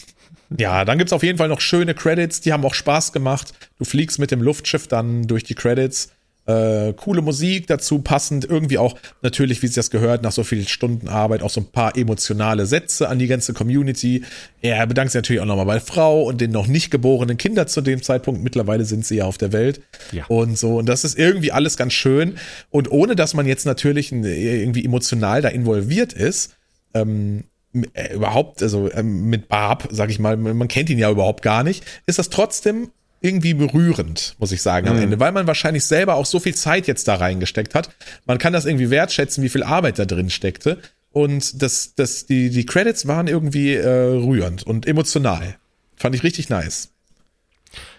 [0.57, 3.53] Ja, dann gibt's auf jeden Fall noch schöne Credits, die haben auch Spaß gemacht.
[3.77, 6.11] Du fliegst mit dem Luftschiff dann durch die Credits
[6.47, 10.67] äh, coole Musik dazu passend, irgendwie auch natürlich, wie es das gehört, nach so vielen
[10.67, 14.23] Stunden Arbeit auch so ein paar emotionale Sätze an die ganze Community.
[14.61, 17.81] Er bedankt sich natürlich auch nochmal bei Frau und den noch nicht geborenen Kinder zu
[17.81, 18.43] dem Zeitpunkt.
[18.43, 19.81] Mittlerweile sind sie ja auf der Welt
[20.11, 20.25] ja.
[20.27, 20.77] und so.
[20.77, 22.37] Und das ist irgendwie alles ganz schön.
[22.69, 26.55] Und ohne, dass man jetzt natürlich irgendwie emotional da involviert ist,
[26.93, 27.45] ähm,
[27.93, 31.63] äh, überhaupt, also ähm, mit Barb, sag ich mal, man kennt ihn ja überhaupt gar
[31.63, 32.89] nicht, ist das trotzdem
[33.21, 35.03] irgendwie berührend, muss ich sagen, am mhm.
[35.03, 37.89] Ende, weil man wahrscheinlich selber auch so viel Zeit jetzt da reingesteckt hat.
[38.25, 40.79] Man kann das irgendwie wertschätzen, wie viel Arbeit da drin steckte.
[41.11, 45.55] Und das, das, die, die Credits waren irgendwie äh, rührend und emotional.
[45.95, 46.89] Fand ich richtig nice.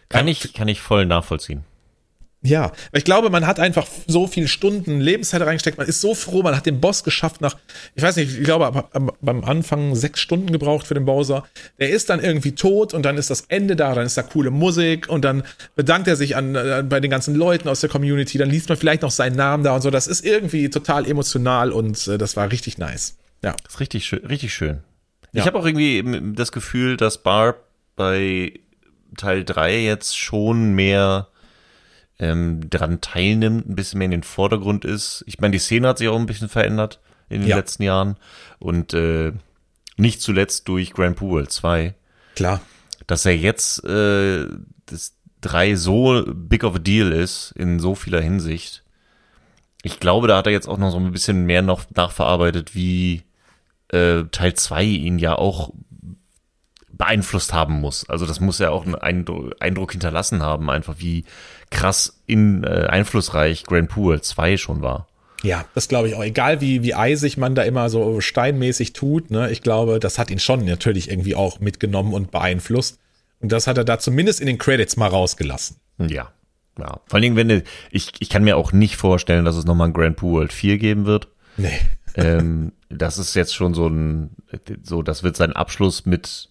[0.09, 1.65] Kann ich, kann ich voll nachvollziehen.
[2.47, 5.79] Ja, ich glaube, man hat einfach so viele Stunden Lebenszeit reingesteckt.
[5.79, 7.57] Man ist so froh, man hat den Boss geschafft nach,
[7.97, 8.85] ich weiß nicht, ich glaube,
[9.21, 11.45] beim Anfang sechs Stunden gebraucht für den Bowser.
[11.81, 14.53] Der ist dann irgendwie tot und dann ist das Ende da, dann ist da coole
[14.53, 15.43] Musik und dann
[15.75, 18.39] bedankt er sich an, äh, bei den ganzen Leuten aus der Community.
[18.39, 19.91] Dann liest man vielleicht noch seinen Namen da und so.
[19.91, 23.17] Das ist irgendwie total emotional und äh, das war richtig nice.
[23.43, 23.57] Ja.
[23.65, 24.85] Das ist richtig schön, richtig schön.
[25.33, 25.41] Ja.
[25.41, 27.65] Ich habe auch irgendwie das Gefühl, dass Barb
[27.97, 28.53] bei
[29.17, 31.29] Teil 3 jetzt schon mehr
[32.19, 35.25] ähm, daran teilnimmt, ein bisschen mehr in den Vordergrund ist.
[35.27, 37.57] Ich meine, die Szene hat sich auch ein bisschen verändert in den ja.
[37.57, 38.17] letzten Jahren
[38.59, 39.33] und äh,
[39.97, 41.95] nicht zuletzt durch Grand World 2.
[42.35, 42.61] Klar.
[43.07, 44.47] Dass er jetzt äh,
[44.87, 48.83] das 3 so big of a deal ist in so vieler Hinsicht.
[49.83, 53.23] Ich glaube, da hat er jetzt auch noch so ein bisschen mehr noch nachverarbeitet, wie
[53.89, 55.73] äh, Teil 2 ihn ja auch
[56.91, 58.09] beeinflusst haben muss.
[58.09, 61.25] Also das muss ja auch einen Eindruck, Eindruck hinterlassen haben, einfach wie
[61.71, 65.07] krass in, äh, einflussreich Grand Pool 2 schon war.
[65.43, 66.25] Ja, das glaube ich auch.
[66.25, 70.31] Egal wie, wie eisig man da immer so steinmäßig tut, ne, ich glaube, das hat
[70.31, 72.99] ihn schon natürlich irgendwie auch mitgenommen und beeinflusst.
[73.41, 75.77] Und das hat er da zumindest in den Credits mal rausgelassen.
[75.99, 76.33] Ja.
[76.79, 77.01] Ja.
[77.07, 79.95] Vor allen Dingen, wenn ich, ich kann mir auch nicht vorstellen, dass es nochmal ein
[79.95, 81.29] Grand Pooh World 4 geben wird.
[81.57, 81.81] Nee.
[82.15, 84.31] ähm, das ist jetzt schon so ein,
[84.83, 86.51] so, das wird sein Abschluss mit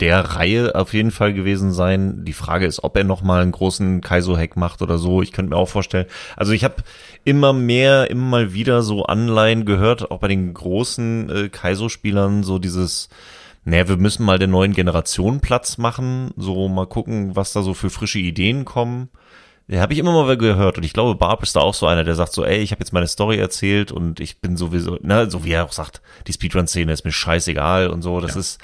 [0.00, 2.24] der Reihe auf jeden Fall gewesen sein.
[2.24, 5.22] Die Frage ist, ob er noch mal einen großen Kaizo-Hack macht oder so.
[5.22, 6.06] Ich könnte mir auch vorstellen.
[6.36, 6.76] Also ich habe
[7.24, 12.58] immer mehr, immer mal wieder so Anleihen gehört, auch bei den großen äh, Kaizo-Spielern, so
[12.58, 13.10] dieses,
[13.64, 17.74] naja, wir müssen mal der neuen Generation Platz machen, so mal gucken, was da so
[17.74, 19.08] für frische Ideen kommen.
[19.68, 22.02] Ja, habe ich immer mal gehört und ich glaube, Barb ist da auch so einer,
[22.02, 25.30] der sagt so, ey, ich habe jetzt meine Story erzählt und ich bin sowieso, ne,
[25.30, 28.40] so wie er auch sagt, die Speedrun-Szene ist mir scheißegal und so, das ja.
[28.40, 28.60] ist,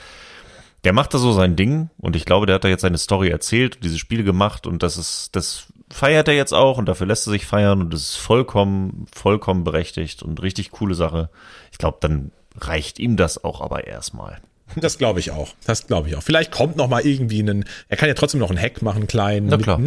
[0.89, 3.28] der macht da so sein Ding und ich glaube, der hat da jetzt seine Story
[3.28, 7.07] erzählt und diese Spiele gemacht und das ist, das feiert er jetzt auch und dafür
[7.07, 11.28] lässt er sich feiern und das ist vollkommen, vollkommen berechtigt und richtig coole Sache.
[11.72, 14.39] Ich glaube, dann reicht ihm das auch aber erstmal.
[14.76, 15.51] Das glaube ich auch.
[15.66, 16.22] Das glaube ich auch.
[16.22, 19.45] Vielleicht kommt noch mal irgendwie ein, er kann ja trotzdem noch einen Hack machen, klein,
[19.45, 19.78] Na klar.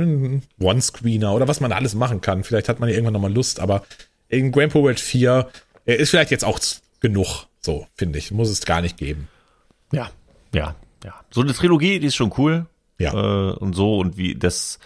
[0.59, 2.43] One-Screener oder was man alles machen kann.
[2.43, 3.81] Vielleicht hat man ja irgendwann noch mal Lust, aber
[4.29, 5.49] in Grand World 4
[5.85, 6.59] ist vielleicht jetzt auch
[6.99, 8.29] genug, so finde ich.
[8.29, 9.29] Muss es gar nicht geben.
[9.91, 10.11] Ja,
[10.53, 11.13] ja, ja.
[11.29, 12.65] So eine Trilogie, die ist schon cool.
[12.97, 13.13] Ja.
[13.13, 14.79] Äh, und so und wie das.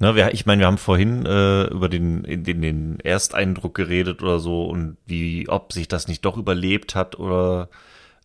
[0.00, 4.40] Ne, wir, ich meine, wir haben vorhin äh, über den, den, den Ersteindruck geredet oder
[4.40, 7.68] so und wie, ob sich das nicht doch überlebt hat oder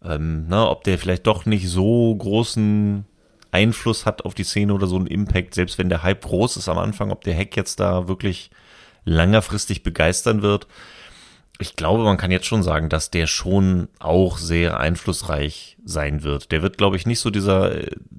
[0.03, 3.05] ähm, na, ob der vielleicht doch nicht so großen
[3.51, 6.69] Einfluss hat auf die Szene oder so einen Impact, selbst wenn der Hype groß ist
[6.69, 8.49] am Anfang, ob der Hack jetzt da wirklich
[9.05, 10.67] längerfristig begeistern wird.
[11.61, 16.51] Ich glaube, man kann jetzt schon sagen, dass der schon auch sehr einflussreich sein wird.
[16.51, 17.71] Der wird, glaube ich, nicht so dieser,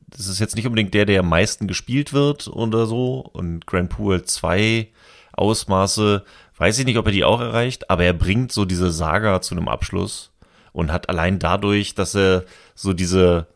[0.08, 3.20] das ist jetzt nicht unbedingt der, der am meisten gespielt wird oder so.
[3.20, 4.88] Und Grand Pool 2
[5.32, 6.24] Ausmaße,
[6.58, 9.54] weiß ich nicht, ob er die auch erreicht, aber er bringt so diese Saga zu
[9.54, 10.32] einem Abschluss
[10.72, 13.46] und hat allein dadurch, dass er so diese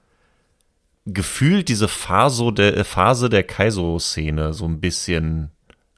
[1.07, 5.51] gefühlt diese Phase der Phase der Kaizo-Szene so ein bisschen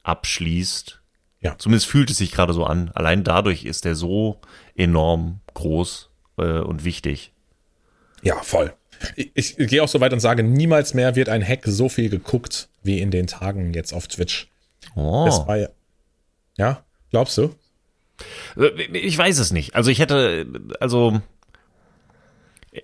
[0.02, 1.00] abschließt.
[1.46, 1.54] Ja.
[1.58, 2.90] Zumindest fühlt es sich gerade so an.
[2.94, 4.40] Allein dadurch ist er so
[4.74, 7.32] enorm groß äh, und wichtig.
[8.22, 8.72] Ja, voll.
[9.14, 12.08] Ich, ich, gehe auch so weit und sage, niemals mehr wird ein Hack so viel
[12.08, 14.48] geguckt wie in den Tagen jetzt auf Twitch.
[14.96, 15.24] Oh.
[15.26, 15.68] Das war ja,
[16.56, 17.54] ja, glaubst du?
[18.56, 19.76] Äh, ich weiß es nicht.
[19.76, 20.46] Also ich hätte,
[20.80, 21.20] also,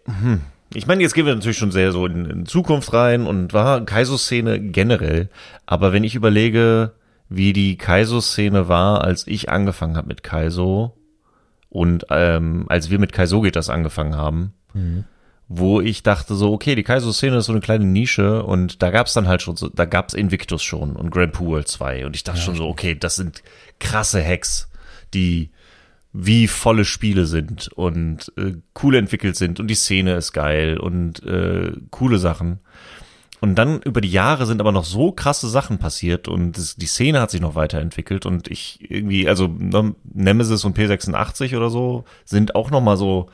[0.04, 0.42] hm.
[0.74, 3.84] ich meine, jetzt gehen wir natürlich schon sehr so in, in Zukunft rein und war
[3.84, 5.30] Kaiso-Szene generell.
[5.66, 6.92] Aber wenn ich überlege,
[7.36, 10.96] wie die Kaiso-Szene war, als ich angefangen habe mit Kaiso
[11.68, 15.04] und ähm, als wir mit Kaiso geht das angefangen haben, mhm.
[15.48, 19.06] wo ich dachte so, okay, die Kaiso-Szene ist so eine kleine Nische und da gab
[19.06, 22.06] es dann halt schon so, da gab es Invictus schon und Grand Poo World 2
[22.06, 22.44] und ich dachte ja.
[22.44, 23.42] schon so, okay, das sind
[23.78, 24.68] krasse Hacks
[25.14, 25.50] die
[26.14, 28.52] wie volle Spiele sind und äh,
[28.82, 32.60] cool entwickelt sind und die Szene ist geil und äh, coole Sachen.
[33.42, 36.86] Und dann über die Jahre sind aber noch so krasse Sachen passiert und das, die
[36.86, 42.04] Szene hat sich noch weiterentwickelt und ich irgendwie, also ne, Nemesis und P86 oder so
[42.24, 43.28] sind auch noch mal so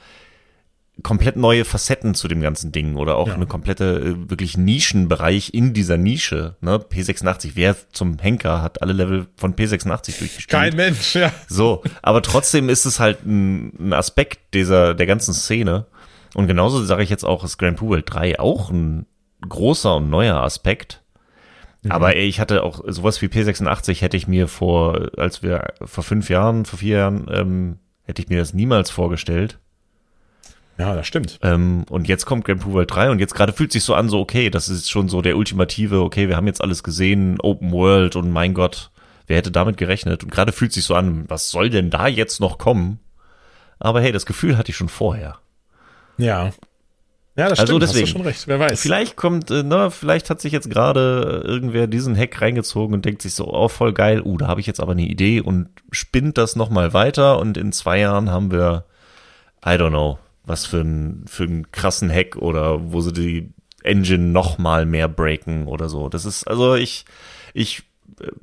[1.03, 3.35] komplett neue Facetten zu dem ganzen Ding oder auch ja.
[3.35, 6.57] eine komplette äh, wirklich Nischenbereich in dieser Nische.
[6.63, 6.79] Ne?
[6.79, 10.49] P86, wer zum Henker hat alle Level von P86 durchgespielt?
[10.49, 11.31] Kein Mensch, ja.
[11.49, 15.85] So, aber trotzdem ist es halt ein, ein Aspekt dieser der ganzen Szene.
[16.33, 19.05] Und genauso sage ich jetzt auch, ist Grand Poo World 3 auch ein
[19.47, 21.03] großer und neuer Aspekt.
[21.83, 21.93] Mhm.
[21.93, 26.29] Aber ich hatte auch sowas wie P86 hätte ich mir vor, als wir vor fünf
[26.31, 29.59] Jahren, vor vier Jahren, ähm, hätte ich mir das niemals vorgestellt.
[30.79, 31.41] Ja, das stimmt.
[31.43, 34.09] Ähm, und jetzt kommt Grand Prix World 3 und jetzt gerade fühlt sich so an,
[34.09, 37.73] so okay, das ist schon so der ultimative, okay, wir haben jetzt alles gesehen, Open
[37.73, 38.91] World und mein Gott,
[39.27, 40.23] wer hätte damit gerechnet?
[40.23, 43.01] Und gerade fühlt sich so an, was soll denn da jetzt noch kommen?
[43.81, 45.39] Aber hey, das Gefühl hatte ich schon vorher.
[46.17, 46.51] Ja.
[47.39, 48.81] Ja, das also stimmt, deswegen, hast du schon recht, wer weiß.
[48.81, 53.23] Vielleicht kommt, äh, na, vielleicht hat sich jetzt gerade irgendwer diesen Hack reingezogen und denkt
[53.23, 56.37] sich so, oh, voll geil, uh, da habe ich jetzt aber eine Idee und spinnt
[56.37, 58.87] das nochmal weiter und in zwei Jahren haben wir,
[59.65, 63.53] I don't know, was für ein für einen krassen Hack oder wo sie die
[63.85, 66.09] Engine noch mal mehr breaken oder so.
[66.09, 67.05] Das ist also ich
[67.55, 67.85] ich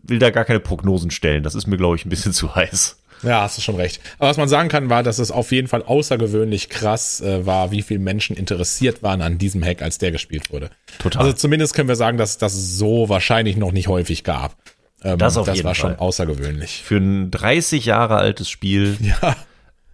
[0.04, 1.43] will da gar keine Prognosen stellen.
[1.43, 2.98] Das ist mir glaube ich ein bisschen zu heiß.
[3.24, 4.01] Ja, hast du schon recht.
[4.20, 7.72] Aber was man sagen kann, war, dass es auf jeden Fall außergewöhnlich krass äh, war,
[7.72, 10.70] wie viele Menschen interessiert waren an diesem Hack, als der gespielt wurde.
[10.99, 11.24] Total.
[11.24, 14.55] Also zumindest können wir sagen, dass das so wahrscheinlich noch nicht häufig gab.
[15.03, 15.91] Ähm, das auf das jeden war Fall.
[15.91, 16.84] schon außergewöhnlich.
[16.84, 18.97] Für ein 30 Jahre altes Spiel.
[19.22, 19.36] Ja.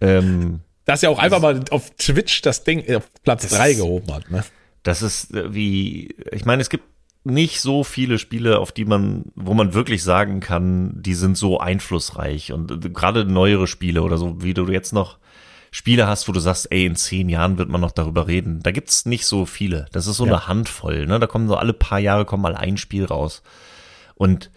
[0.00, 4.30] Ähm, dass er auch einfach mal auf Twitch das Ding auf Platz drei gehoben hat.
[4.32, 4.42] Ne?
[4.82, 6.84] Das ist äh, wie, ich meine, es gibt
[7.24, 11.60] nicht so viele Spiele, auf die man, wo man wirklich sagen kann, die sind so
[11.60, 15.18] einflussreich und äh, gerade neuere Spiele oder so, wie du jetzt noch
[15.70, 18.60] Spiele hast, wo du sagst, ey, in zehn Jahren wird man noch darüber reden.
[18.62, 19.86] Da gibt's nicht so viele.
[19.92, 20.32] Das ist so ja.
[20.32, 21.18] eine Handvoll, ne?
[21.18, 23.42] Da kommen so alle paar Jahre kommen mal ein Spiel raus.
[24.14, 24.50] Und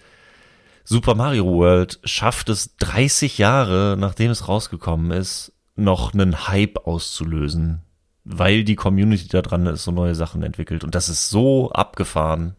[0.83, 7.81] Super Mario World schafft es 30 Jahre, nachdem es rausgekommen ist, noch einen Hype auszulösen,
[8.25, 10.83] weil die Community da dran ist, so neue Sachen entwickelt.
[10.83, 12.55] Und das ist so abgefahren.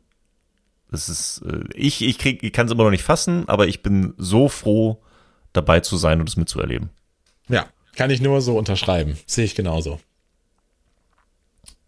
[0.91, 3.83] Das ist, äh, ich, ich krieg, ich kann es immer noch nicht fassen, aber ich
[3.83, 5.03] bin so froh,
[5.53, 6.91] dabei zu sein und es mitzuerleben.
[7.49, 9.19] Ja, kann ich nur so unterschreiben.
[9.27, 10.01] Sehe ich genauso.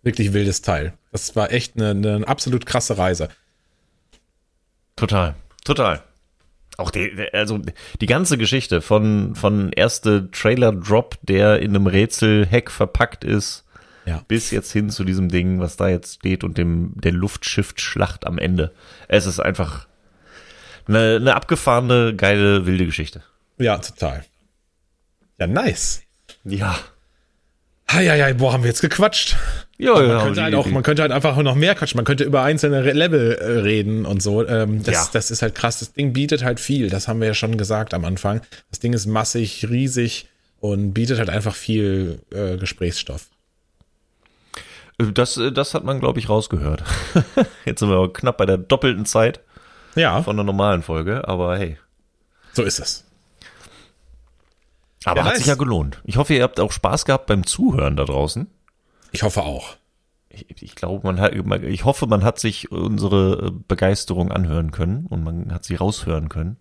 [0.03, 0.95] Wirklich wildes Teil.
[1.12, 3.29] Das war echt eine, eine absolut krasse Reise.
[4.97, 6.03] Total, total.
[6.76, 7.61] Auch die, also
[8.01, 13.64] die ganze Geschichte von, von erste Trailer-Drop, der in einem Rätsel-Hack verpackt ist,
[14.09, 14.25] ja.
[14.29, 18.39] bis jetzt hin zu diesem Ding, was da jetzt steht und dem, der Luftschiff-Schlacht am
[18.39, 18.73] Ende.
[19.07, 19.87] Es ist einfach
[20.87, 23.23] eine, eine abgefahrene, geile, wilde Geschichte.
[23.59, 24.25] Ja, total.
[25.39, 26.03] Ja, nice.
[26.45, 26.79] Ja.
[27.91, 29.37] Heieiei, boah, haben wir jetzt gequatscht.
[29.79, 30.23] Ja, man ja.
[30.23, 31.97] Könnte halt auch, man könnte halt einfach noch mehr quatschen.
[31.97, 34.47] Man könnte über einzelne Level äh, reden und so.
[34.47, 35.09] Ähm, das, ja.
[35.13, 35.79] das ist halt krass.
[35.79, 36.91] Das Ding bietet halt viel.
[36.91, 38.43] Das haben wir ja schon gesagt am Anfang.
[38.71, 40.29] Das Ding ist massig, riesig
[40.61, 43.29] und bietet halt einfach viel äh, Gesprächsstoff.
[44.99, 46.83] Das, äh, das hat man, glaube ich, rausgehört.
[47.65, 49.41] Jetzt sind wir knapp bei der doppelten Zeit
[49.95, 50.23] ja.
[50.23, 51.79] von der normalen Folge, aber hey.
[52.53, 53.05] So ist es.
[55.05, 55.39] Aber ja, hat nice.
[55.39, 56.01] sich ja gelohnt.
[56.05, 58.49] Ich hoffe, ihr habt auch Spaß gehabt beim Zuhören da draußen.
[59.13, 59.77] Ich hoffe auch.
[60.29, 61.33] Ich, ich glaube, man hat,
[61.63, 66.57] ich hoffe, man hat sich unsere Begeisterung anhören können und man hat sie raushören können.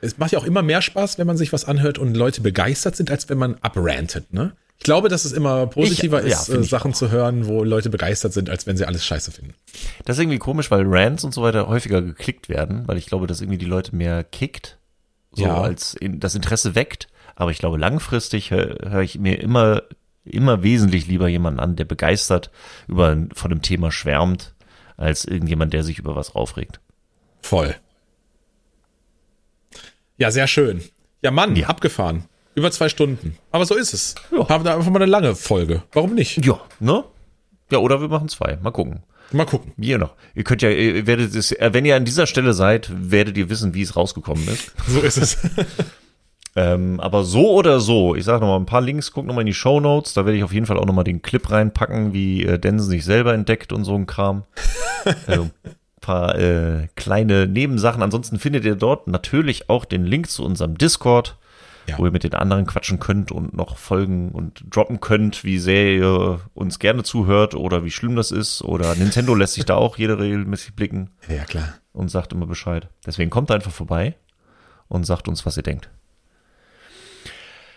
[0.00, 2.96] Es macht ja auch immer mehr Spaß, wenn man sich was anhört und Leute begeistert
[2.96, 4.54] sind, als wenn man abrantet, ne?
[4.82, 8.32] Ich glaube, dass es immer positiver ich, ist, ja, Sachen zu hören, wo Leute begeistert
[8.32, 9.54] sind, als wenn sie alles scheiße finden.
[10.04, 13.28] Das ist irgendwie komisch, weil Rants und so weiter häufiger geklickt werden, weil ich glaube,
[13.28, 14.78] dass irgendwie die Leute mehr kickt,
[15.30, 15.56] so ja.
[15.56, 17.06] als in, das Interesse weckt.
[17.36, 19.82] Aber ich glaube, langfristig höre hör ich mir immer
[20.24, 22.50] immer wesentlich lieber jemanden an, der begeistert
[22.88, 24.52] über von dem Thema schwärmt,
[24.96, 26.80] als irgendjemand, der sich über was aufregt.
[27.40, 27.76] Voll.
[30.16, 30.82] Ja, sehr schön.
[31.22, 31.68] Ja, Mann, ja.
[31.68, 32.24] abgefahren.
[32.54, 33.36] Über zwei Stunden.
[33.50, 34.14] Aber so ist es.
[34.30, 34.48] Ja.
[34.48, 35.82] Haben da einfach mal eine lange Folge.
[35.92, 36.44] Warum nicht?
[36.44, 37.04] Ja, ne?
[37.70, 38.58] Ja, oder wir machen zwei.
[38.62, 39.02] Mal gucken.
[39.32, 39.72] Mal gucken.
[39.78, 40.14] Hier noch.
[40.34, 43.72] Ihr könnt ja, ihr werdet es, wenn ihr an dieser Stelle seid, werdet ihr wissen,
[43.72, 44.72] wie es rausgekommen ist.
[44.86, 45.38] So ist es.
[46.54, 49.54] Ähm, aber so oder so, ich sage nochmal ein paar Links, guck nochmal in die
[49.54, 52.58] Show Notes, da werde ich auf jeden Fall auch nochmal den Clip reinpacken, wie äh,
[52.58, 54.42] Densen sich selber entdeckt und so ein Kram.
[55.26, 55.48] also,
[56.02, 58.02] paar äh, kleine Nebensachen.
[58.02, 61.38] Ansonsten findet ihr dort natürlich auch den Link zu unserem Discord,
[61.86, 61.98] ja.
[61.98, 65.96] wo ihr mit den anderen quatschen könnt und noch folgen und droppen könnt, wie sehr
[65.96, 68.62] ihr uns gerne zuhört oder wie schlimm das ist.
[68.62, 71.10] Oder Nintendo lässt sich da auch jede regelmäßig blicken.
[71.28, 71.74] Ja, klar.
[71.92, 72.88] Und sagt immer Bescheid.
[73.06, 74.16] Deswegen kommt einfach vorbei
[74.88, 75.90] und sagt uns, was ihr denkt.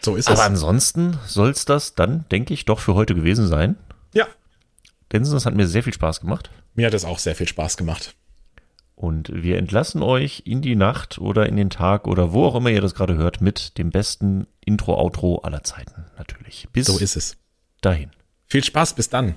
[0.02, 0.40] So ist Aber es.
[0.40, 3.76] Aber ansonsten soll es das dann, denke ich, doch für heute gewesen sein.
[4.14, 4.28] Ja.
[5.12, 6.52] Densen, es hat mir sehr viel Spaß gemacht.
[6.76, 8.16] Mir hat es auch sehr viel Spaß gemacht.
[8.96, 12.70] Und wir entlassen euch in die Nacht oder in den Tag oder wo auch immer
[12.70, 16.68] ihr das gerade hört mit dem besten Intro-Outro aller Zeiten natürlich.
[16.72, 17.38] Bis so ist es.
[17.82, 18.12] dahin.
[18.48, 19.36] Viel Spaß, bis dann.